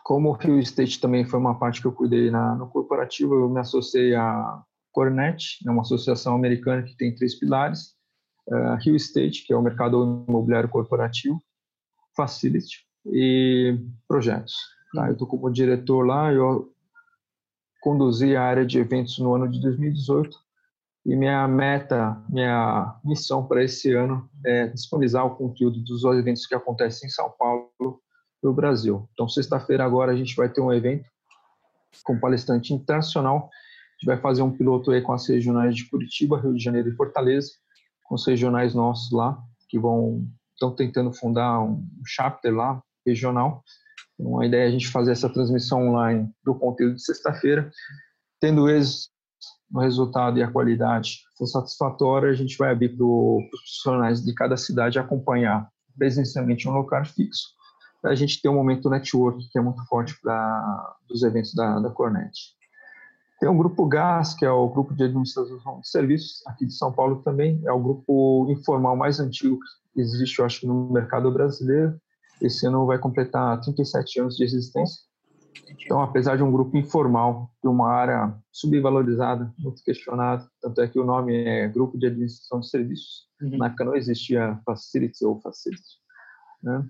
[0.03, 3.48] como o Rio State também foi uma parte que eu cuidei na, no corporativo, eu
[3.48, 7.94] me associei à Cornet, é uma associação americana que tem três pilares,
[8.48, 11.42] uh, Rio State, que é o mercado imobiliário corporativo,
[12.16, 14.55] Facility e projetos.
[14.92, 15.07] Tá?
[15.07, 16.70] Eu estou como diretor lá, eu
[17.80, 20.36] conduzi a área de eventos no ano de 2018
[21.07, 26.55] e minha meta, minha missão para esse ano é disponibilizar o conteúdo dos eventos que
[26.55, 27.62] acontecem em São Paulo
[28.43, 29.09] para o Brasil.
[29.12, 31.09] Então, sexta-feira agora a gente vai ter um evento
[32.03, 33.49] com palestrante internacional.
[33.49, 36.88] A gente vai fazer um piloto aí com as regionais de Curitiba, Rio de Janeiro
[36.88, 37.53] e Fortaleza,
[38.05, 39.38] com os regionais nossos lá,
[39.68, 43.64] que vão estão tentando fundar um chapter lá regional.
[44.14, 47.70] Então, a ideia é a gente fazer essa transmissão online do conteúdo de sexta-feira,
[48.40, 49.12] tendo êxito
[49.70, 54.34] no resultado e a qualidade for satisfatória, a gente vai abrir para os profissionais de
[54.34, 57.49] cada cidade acompanhar presencialmente um local fixo,
[58.05, 61.90] a gente ter um momento network que é muito forte para dos eventos da, da
[61.90, 62.32] Cornet.
[63.40, 66.92] Tem o grupo GAS, que é o grupo de administração de serviços aqui de São
[66.92, 69.59] Paulo também, é o grupo informal mais antigo
[69.92, 72.00] que existe, eu acho, no mercado brasileiro.
[72.40, 75.03] Esse ano vai completar 37 anos de existência
[75.80, 80.98] então, apesar de um grupo informal, de uma área subvalorizada, muito questionada, tanto é que
[80.98, 83.57] o nome é Grupo de Administração de Serviços, uhum.
[83.59, 85.98] na época não existia Facility ou Facility,
[86.62, 86.84] né?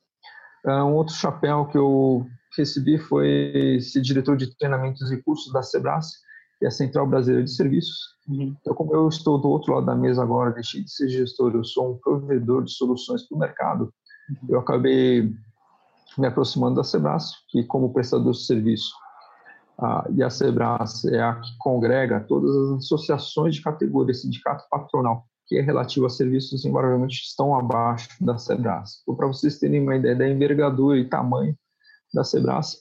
[0.65, 2.27] Uh, um outro chapéu que eu
[2.57, 6.11] recebi foi ser diretor de treinamentos e cursos da Sebras,
[6.59, 8.17] que é a Central Brasileira de Serviços.
[8.29, 8.57] Uhum.
[8.61, 11.65] Então, como eu estou do outro lado da mesa agora, deixei de ser gestor, eu
[11.65, 13.95] sou um provedor de soluções para o mercado,
[14.31, 14.49] uhum.
[14.49, 15.33] eu acabei
[16.19, 18.93] me aproximando da Sebras, que como prestador de serviço,
[19.79, 25.27] ah, e a Sebras é a que congrega todas as associações de categoria, sindicato patronal,
[25.47, 29.03] que é relativo a serviços invariavelmente estão abaixo da Sebras.
[29.03, 31.57] Então, para vocês terem uma ideia da envergadura e tamanho
[32.13, 32.81] da Sebras.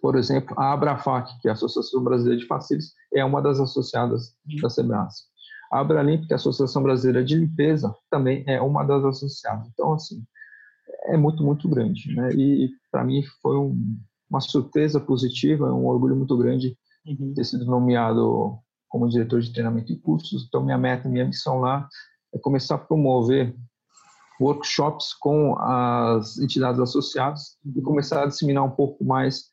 [0.00, 4.34] Por exemplo, a Abrafac, que é a Associação Brasileira de Facilities, é uma das associadas
[4.60, 5.24] da Sebras.
[5.72, 9.66] A Abralimp, que é a Associação Brasileira de Limpeza, também é uma das associadas.
[9.68, 10.22] Então, assim,
[11.06, 12.14] é muito, muito grande.
[12.14, 12.30] Né?
[12.34, 13.98] E, para mim, foi um,
[14.30, 16.76] uma surpresa positiva, um orgulho muito grande
[17.06, 17.32] uhum.
[17.34, 20.44] ter sido nomeado como diretor de treinamento e cursos.
[20.46, 21.88] Então, minha meta, minha missão lá
[22.34, 23.54] é começar a promover
[24.40, 29.50] workshops com as entidades associadas e começar a disseminar um pouco mais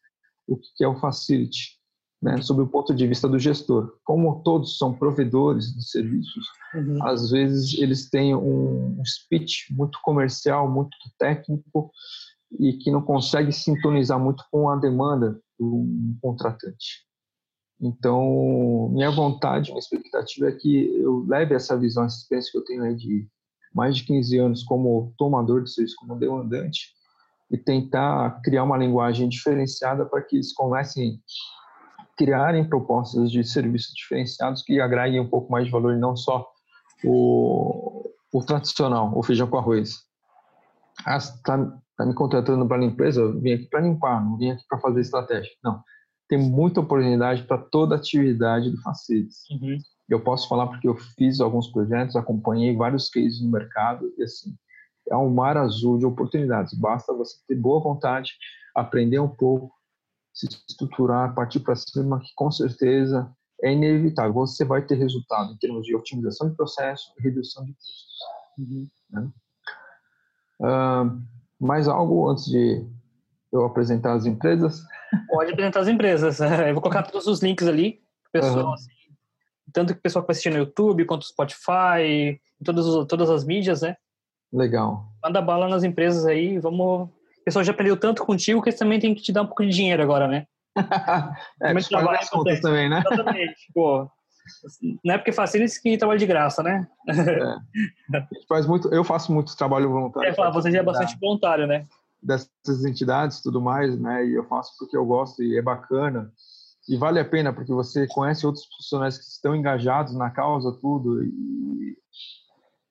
[0.48, 1.79] o que é o Facility,
[2.22, 3.98] né, sob o ponto de vista do gestor.
[4.04, 7.06] Como todos são provedores de serviços, uhum.
[7.06, 11.92] às vezes eles têm um speech muito comercial, muito técnico
[12.60, 15.86] e que não consegue sintonizar muito com a demanda do
[16.22, 17.08] contratante.
[17.82, 22.66] Então, minha vontade, minha expectativa é que eu leve essa visão, essa experiência que eu
[22.66, 23.28] tenho aí de
[23.74, 26.90] mais de 15 anos como tomador de serviço, como demandante,
[27.52, 31.22] e tentar criar uma linguagem diferenciada para que eles comecem
[32.20, 36.46] criarem propostas de serviços diferenciados que agreguem um pouco mais de valor e não só
[37.06, 40.02] o, o tradicional, o feijão com arroz.
[41.06, 41.58] Ah, está
[41.98, 43.22] tá me contratando para limpeza?
[43.22, 45.50] Eu vim aqui para limpar, não vim aqui para fazer estratégia.
[45.64, 45.82] Não.
[46.28, 49.50] Tem muita oportunidade para toda atividade do Facilities.
[49.50, 49.78] Uhum.
[50.10, 54.54] Eu posso falar porque eu fiz alguns projetos, acompanhei vários cases no mercado e assim,
[55.10, 56.74] é um mar azul de oportunidades.
[56.74, 58.34] Basta você ter boa vontade,
[58.76, 59.72] aprender um pouco,
[60.40, 63.30] se estruturar, partir para cima, que com certeza
[63.62, 64.34] é inevitável.
[64.34, 68.08] Você vai ter resultado em termos de otimização de processo e redução de custos.
[68.58, 68.88] Uhum.
[69.10, 69.32] Né?
[70.62, 71.22] Uh,
[71.60, 72.86] mais algo antes de
[73.52, 74.82] eu apresentar as empresas?
[75.28, 76.40] Pode apresentar as empresas.
[76.68, 78.02] Eu vou colocar todos os links ali.
[78.32, 78.74] Pessoal, uhum.
[78.74, 78.92] assim,
[79.74, 83.44] tanto que o pessoal que vai assistir no YouTube, quanto o Spotify, todas, todas as
[83.44, 83.98] mídias, né?
[84.54, 85.12] Legal.
[85.24, 87.10] Manda bala nas empresas aí, vamos...
[87.50, 89.66] O pessoal já aprendeu tanto contigo que eles também tem que te dar um pouco
[89.66, 90.46] de dinheiro agora, né?
[91.64, 93.02] é, Como trabalho as contas também, né?
[93.12, 93.56] Exatamente.
[93.74, 94.08] Pô,
[95.04, 96.88] não é porque facilita que trabalha de graça, né?
[97.08, 98.28] É.
[98.48, 100.30] faz muito, eu faço muito trabalho voluntário.
[100.30, 101.88] É, falar, você já é bastante voluntário, né?
[102.22, 104.28] Dessas entidades tudo mais, né?
[104.28, 106.32] E eu faço porque eu gosto e é bacana.
[106.88, 111.24] E vale a pena porque você conhece outros profissionais que estão engajados na causa, tudo.
[111.24, 111.98] E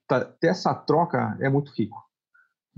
[0.09, 2.08] tá, ter essa troca é muito rico.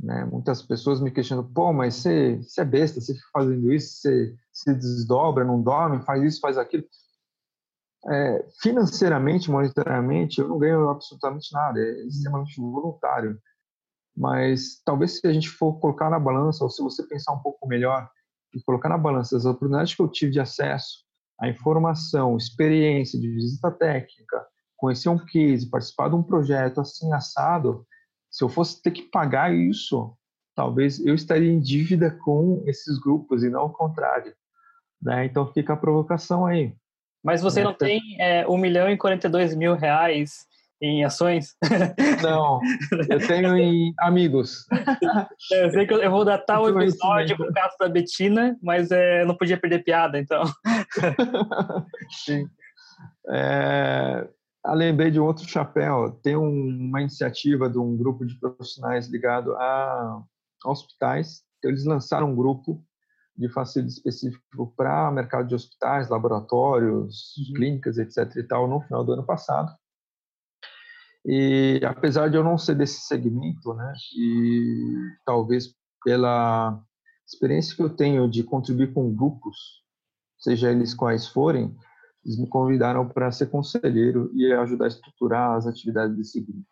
[0.02, 0.24] Né?
[0.24, 4.34] Muitas pessoas me questionam, pô, mas você, você é besta, você fica fazendo isso, você
[4.52, 6.84] se desdobra, não dorme, faz isso, faz aquilo.
[8.08, 13.38] É, financeiramente, monetariamente, eu não ganho absolutamente nada, é extremamente voluntário.
[14.16, 17.68] Mas talvez se a gente for colocar na balança, ou se você pensar um pouco
[17.68, 18.08] melhor
[18.54, 21.04] e colocar na balança as oportunidades que eu tive de acesso
[21.38, 24.46] à informação, experiência de visita técnica,
[24.76, 27.86] conhecer um case, participar de um projeto assim assado,
[28.30, 30.14] se eu fosse ter que pagar isso,
[30.54, 34.34] talvez eu estaria em dívida com esses grupos e não o contrário.
[35.02, 35.24] Né?
[35.24, 36.74] Então fica a provocação aí.
[37.22, 37.64] Mas você né?
[37.64, 40.46] não tem é, 1 milhão e 42 mil reais
[40.80, 41.54] em ações?
[42.22, 42.60] Não,
[43.10, 44.66] eu tenho em amigos.
[45.52, 49.24] Eu sei que eu vou datar o episódio com o caso da Betina, mas é,
[49.24, 50.42] não podia perder piada, então.
[52.24, 52.48] Sim.
[53.28, 54.26] É,
[54.64, 56.12] ah, lembrei de outro chapéu.
[56.22, 60.22] Tem um, uma iniciativa de um grupo de profissionais ligado a
[60.64, 61.42] hospitais.
[61.58, 62.84] Então, eles lançaram um grupo
[63.36, 67.54] de facilidade específico para mercado de hospitais, laboratórios, uhum.
[67.54, 68.36] clínicas, etc.
[68.36, 69.70] e tal, no final do ano passado.
[71.24, 76.82] E apesar de eu não ser desse segmento, né, e talvez pela
[77.26, 79.56] experiência que eu tenho de contribuir com grupos,
[80.38, 81.76] seja eles quais forem,
[82.24, 86.66] eles me convidaram para ser conselheiro e ajudar a estruturar as atividades desse grupo.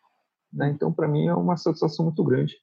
[0.52, 0.70] Né?
[0.70, 2.54] Então, para mim, é uma satisfação muito grande,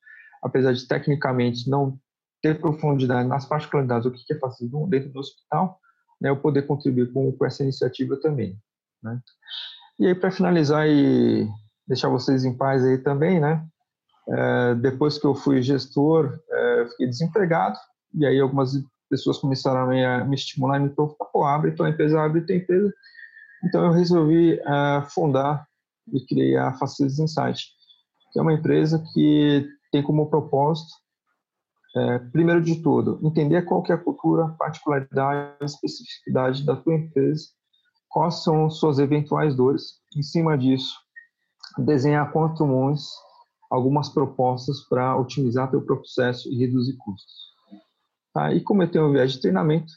[0.41, 1.99] apesar de tecnicamente não
[2.41, 5.79] ter profundidade nas particularidades, o que é fácil dentro do hospital,
[6.21, 6.29] né?
[6.29, 8.57] eu poder contribuir com, com essa iniciativa também.
[9.01, 9.19] Né?
[9.99, 11.47] E aí, para finalizar e
[11.87, 13.65] deixar vocês em paz aí também, né?
[14.27, 17.77] É, depois que eu fui gestor, é, eu fiquei desempregado,
[18.13, 18.73] e aí algumas
[19.09, 22.93] pessoas começaram a me, estimular e me provocar, pô, abre tua empresa, abre tua empresa.
[23.63, 25.67] Então eu resolvi uh, fundar
[26.13, 27.67] e criei a Facilities Insight,
[28.31, 30.93] que é uma empresa que tem como propósito,
[31.95, 37.45] é, primeiro de tudo, entender qual que é a cultura, particularidade, especificidade da tua empresa,
[38.09, 40.01] quais são suas eventuais dores.
[40.15, 40.93] Em cima disso,
[41.77, 43.09] desenhar com os
[43.71, 47.54] algumas propostas para otimizar teu processo e reduzir custos.
[48.35, 48.53] Tá?
[48.53, 49.93] E como eu tenho um viés de treinamento,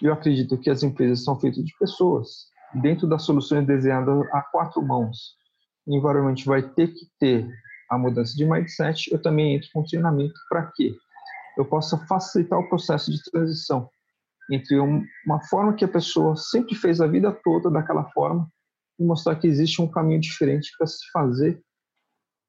[0.00, 2.46] eu acredito que as empresas são feitas de pessoas.
[2.72, 5.34] Dentro das soluções desenhadas a quatro mãos,
[5.84, 7.50] invariavelmente vai ter que ter
[7.90, 9.12] a mudança de mindset.
[9.12, 10.94] Eu também entro com treinamento para quê?
[11.56, 13.90] Eu possa facilitar o processo de transição
[14.52, 18.48] entre uma forma que a pessoa sempre fez a vida toda daquela forma
[19.00, 21.60] e mostrar que existe um caminho diferente para se fazer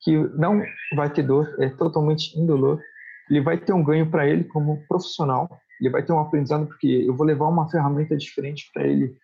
[0.02, 0.62] que não
[0.96, 2.80] vai ter dor, é totalmente indolor
[3.30, 5.50] ele vai ter um ganho para ele como profissional,
[5.80, 9.16] ele vai ter um aprendizado porque eu vou levar uma ferramenta diferente para ele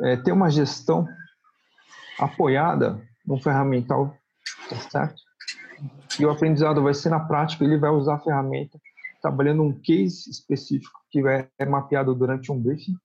[0.00, 1.06] é, ter uma gestão
[2.18, 4.16] apoiada num ferramental,
[4.68, 5.22] tá certo?
[6.18, 8.78] E o aprendizado vai ser na prática, ele vai usar a ferramenta
[9.20, 11.22] trabalhando um case específico que
[11.58, 12.96] é mapeado durante um briefing.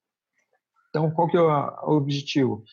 [0.89, 2.63] Então, qual que é o objetivo?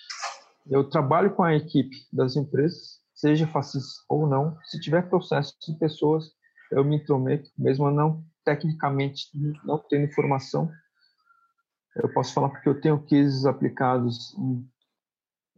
[0.67, 5.79] Eu trabalho com a equipe das empresas, seja fácil ou não, se tiver processo de
[5.79, 6.33] pessoas
[6.71, 9.29] eu me intrometo, mesmo não tecnicamente
[9.65, 10.71] não tendo informação.
[11.97, 14.69] Eu posso falar porque eu tenho cases aplicados em,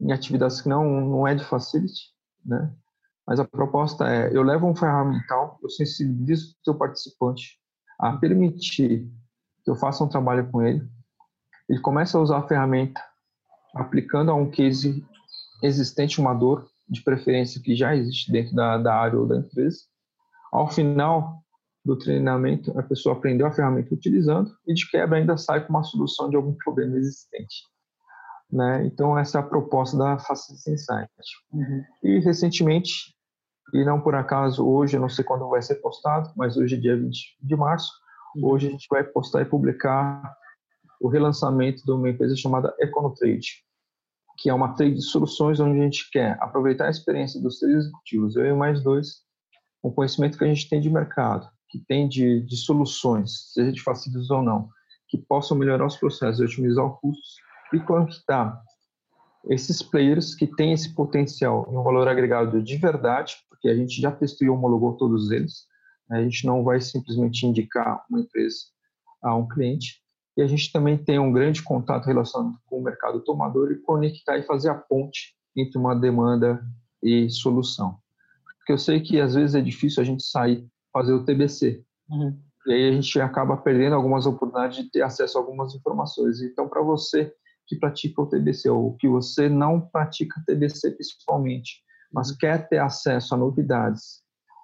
[0.01, 2.13] em atividades que não não é de facility,
[2.45, 2.73] né?
[3.27, 7.61] Mas a proposta é, eu levo um ferramental, eu sensibilizo o seu participante
[7.99, 9.09] a permitir
[9.63, 10.89] que eu faça um trabalho com ele.
[11.69, 13.01] Ele começa a usar a ferramenta
[13.75, 15.07] aplicando a um case
[15.63, 19.79] existente, uma dor, de preferência que já existe dentro da, da área ou da empresa.
[20.53, 21.41] Ao final
[21.85, 25.83] do treinamento, a pessoa aprendeu a ferramenta utilizando e de quebra ainda sai com uma
[25.83, 27.65] solução de algum problema existente.
[28.53, 28.87] Né?
[28.87, 31.11] Então, essa é a proposta da Facility Insight.
[31.53, 31.85] Uhum.
[32.03, 33.15] E recentemente,
[33.73, 36.79] e não por acaso hoje, eu não sei quando vai ser postado, mas hoje é
[36.79, 37.93] dia 20 de março,
[38.37, 38.47] uhum.
[38.47, 40.35] hoje a gente vai postar e publicar
[41.01, 43.65] o relançamento de uma empresa chamada Econotrade,
[44.37, 47.77] que é uma trade de soluções onde a gente quer aproveitar a experiência dos três
[47.77, 49.23] executivos, eu e mais dois,
[49.83, 53.83] o conhecimento que a gente tem de mercado, que tem de, de soluções, seja de
[53.83, 54.69] facilities ou não,
[55.09, 57.37] que possam melhorar os processos, otimizar os custos
[57.73, 58.61] e conectar
[59.49, 64.01] esses players que têm esse potencial e um valor agregado de verdade, porque a gente
[64.01, 65.65] já testou e homologou todos eles,
[66.09, 66.19] né?
[66.19, 68.59] a gente não vai simplesmente indicar uma empresa
[69.23, 70.01] a um cliente,
[70.37, 74.39] e a gente também tem um grande contato relacionado com o mercado tomador e conectar
[74.39, 76.63] e fazer a ponte entre uma demanda
[77.03, 77.99] e solução.
[78.71, 81.83] Porque eu sei que às vezes é difícil a gente sair fazer o TBC.
[82.09, 82.39] Uhum.
[82.69, 86.41] E aí a gente acaba perdendo algumas oportunidades de ter acesso a algumas informações.
[86.41, 87.33] Então, para você
[87.67, 92.37] que pratica o TBC ou que você não pratica TBC principalmente, mas uhum.
[92.39, 94.23] quer ter acesso a novidades,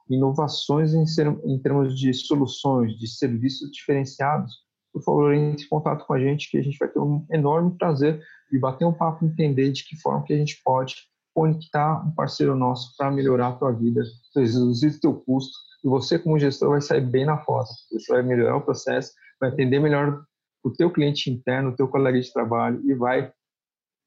[0.09, 4.55] inovações em, ser, em termos de soluções, de serviços diferenciados,
[4.93, 7.77] por favor, entre em contato com a gente que a gente vai ter um enorme
[7.77, 10.95] prazer de bater um papo e entender de que forma que a gente pode
[11.37, 14.03] conectar um parceiro nosso para melhorar a tua vida,
[14.35, 15.53] reduzir o teu custo
[15.85, 17.69] e você como gestor vai sair bem na foto.
[17.93, 20.25] Você vai melhorar o processo, vai atender melhor
[20.65, 23.31] o teu cliente interno, o teu colega de trabalho e vai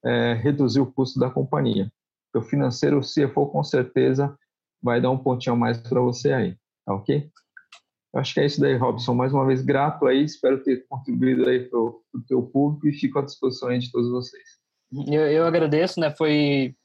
[0.04, 1.92] é, reduzir o custo da companhia.
[2.36, 4.36] O financeiro, se for com certeza,
[4.82, 7.30] vai dar um pontinho a mais para você aí, tá ok?
[8.16, 9.14] Acho que é isso daí, Robson.
[9.14, 13.20] Mais uma vez, grato aí, espero ter contribuído aí para o teu público e fico
[13.20, 14.44] à disposição aí de todos vocês.
[15.08, 16.10] Eu, eu agradeço, né?
[16.10, 16.76] Foi,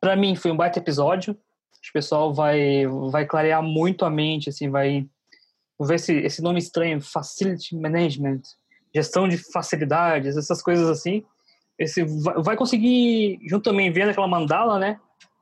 [0.00, 1.32] para mim, foi um baita episódio.
[1.34, 5.06] O pessoal vai, vai clarear muito a mente, assim, vai
[5.80, 8.42] ver esse, esse nome estranho, Facility Management
[8.96, 11.22] gestão de facilidades, essas coisas assim.
[11.78, 12.02] Esse
[12.42, 14.98] vai conseguir, junto também vendo aquela mandala, né?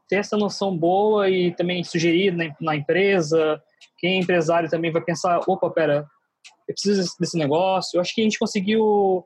[0.09, 3.62] Ter essa noção boa e também sugerir na, na empresa.
[3.98, 6.05] Quem é empresário também vai pensar: opa, pera,
[6.68, 7.96] eu preciso desse negócio.
[7.96, 9.24] Eu acho que a gente conseguiu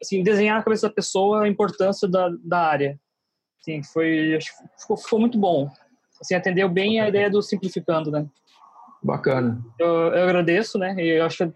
[0.00, 3.00] assim, desenhar na cabeça da pessoa a importância da, da área.
[3.64, 4.38] Assim, foi,
[4.78, 5.70] ficou, ficou muito bom.
[6.20, 8.26] Assim, atendeu bem a ideia do simplificando, né?
[9.02, 9.64] Bacana.
[9.78, 10.94] Eu, eu agradeço, né?
[10.98, 11.52] E eu acho que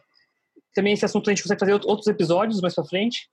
[0.74, 3.28] também esse assunto a gente consegue fazer outros episódios mais pra frente.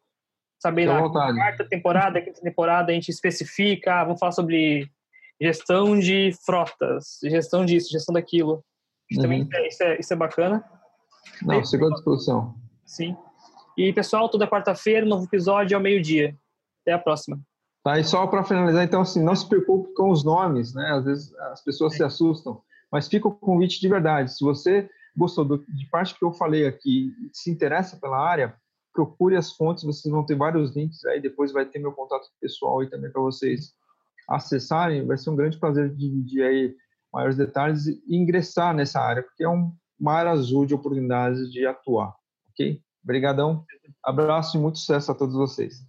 [0.59, 4.89] Saber na quarta temporada, quinta temporada, a gente especifica, ah, vamos falar sobre
[5.39, 8.63] gestão de frotas, gestão disso, gestão daquilo.
[9.11, 9.21] Uhum.
[9.21, 10.63] Também isso é, isso é bacana.
[11.41, 12.55] Não, segunda discussão.
[12.85, 13.15] Sim.
[13.77, 16.35] E, pessoal, toda quarta-feira, novo episódio ao meio-dia.
[16.81, 17.39] Até a próxima.
[17.85, 20.89] Tá, e só para finalizar, então, assim, não se preocupe com os nomes, né?
[20.89, 21.97] Às vezes as pessoas é.
[21.97, 22.59] se assustam,
[22.91, 24.35] mas fica o convite de verdade.
[24.35, 28.55] Se você gostou do, de parte que eu falei aqui, se interessa pela área,
[28.91, 32.79] procure as fontes, vocês vão ter vários links aí, depois vai ter meu contato pessoal
[32.79, 33.73] aí também para vocês
[34.27, 36.75] acessarem, vai ser um grande prazer dividir aí
[37.13, 42.15] maiores detalhes e ingressar nessa área, porque é um mar azul de oportunidades de atuar,
[42.49, 42.81] ok?
[43.03, 43.63] Obrigadão,
[44.03, 45.85] abraço e muito sucesso a todos vocês.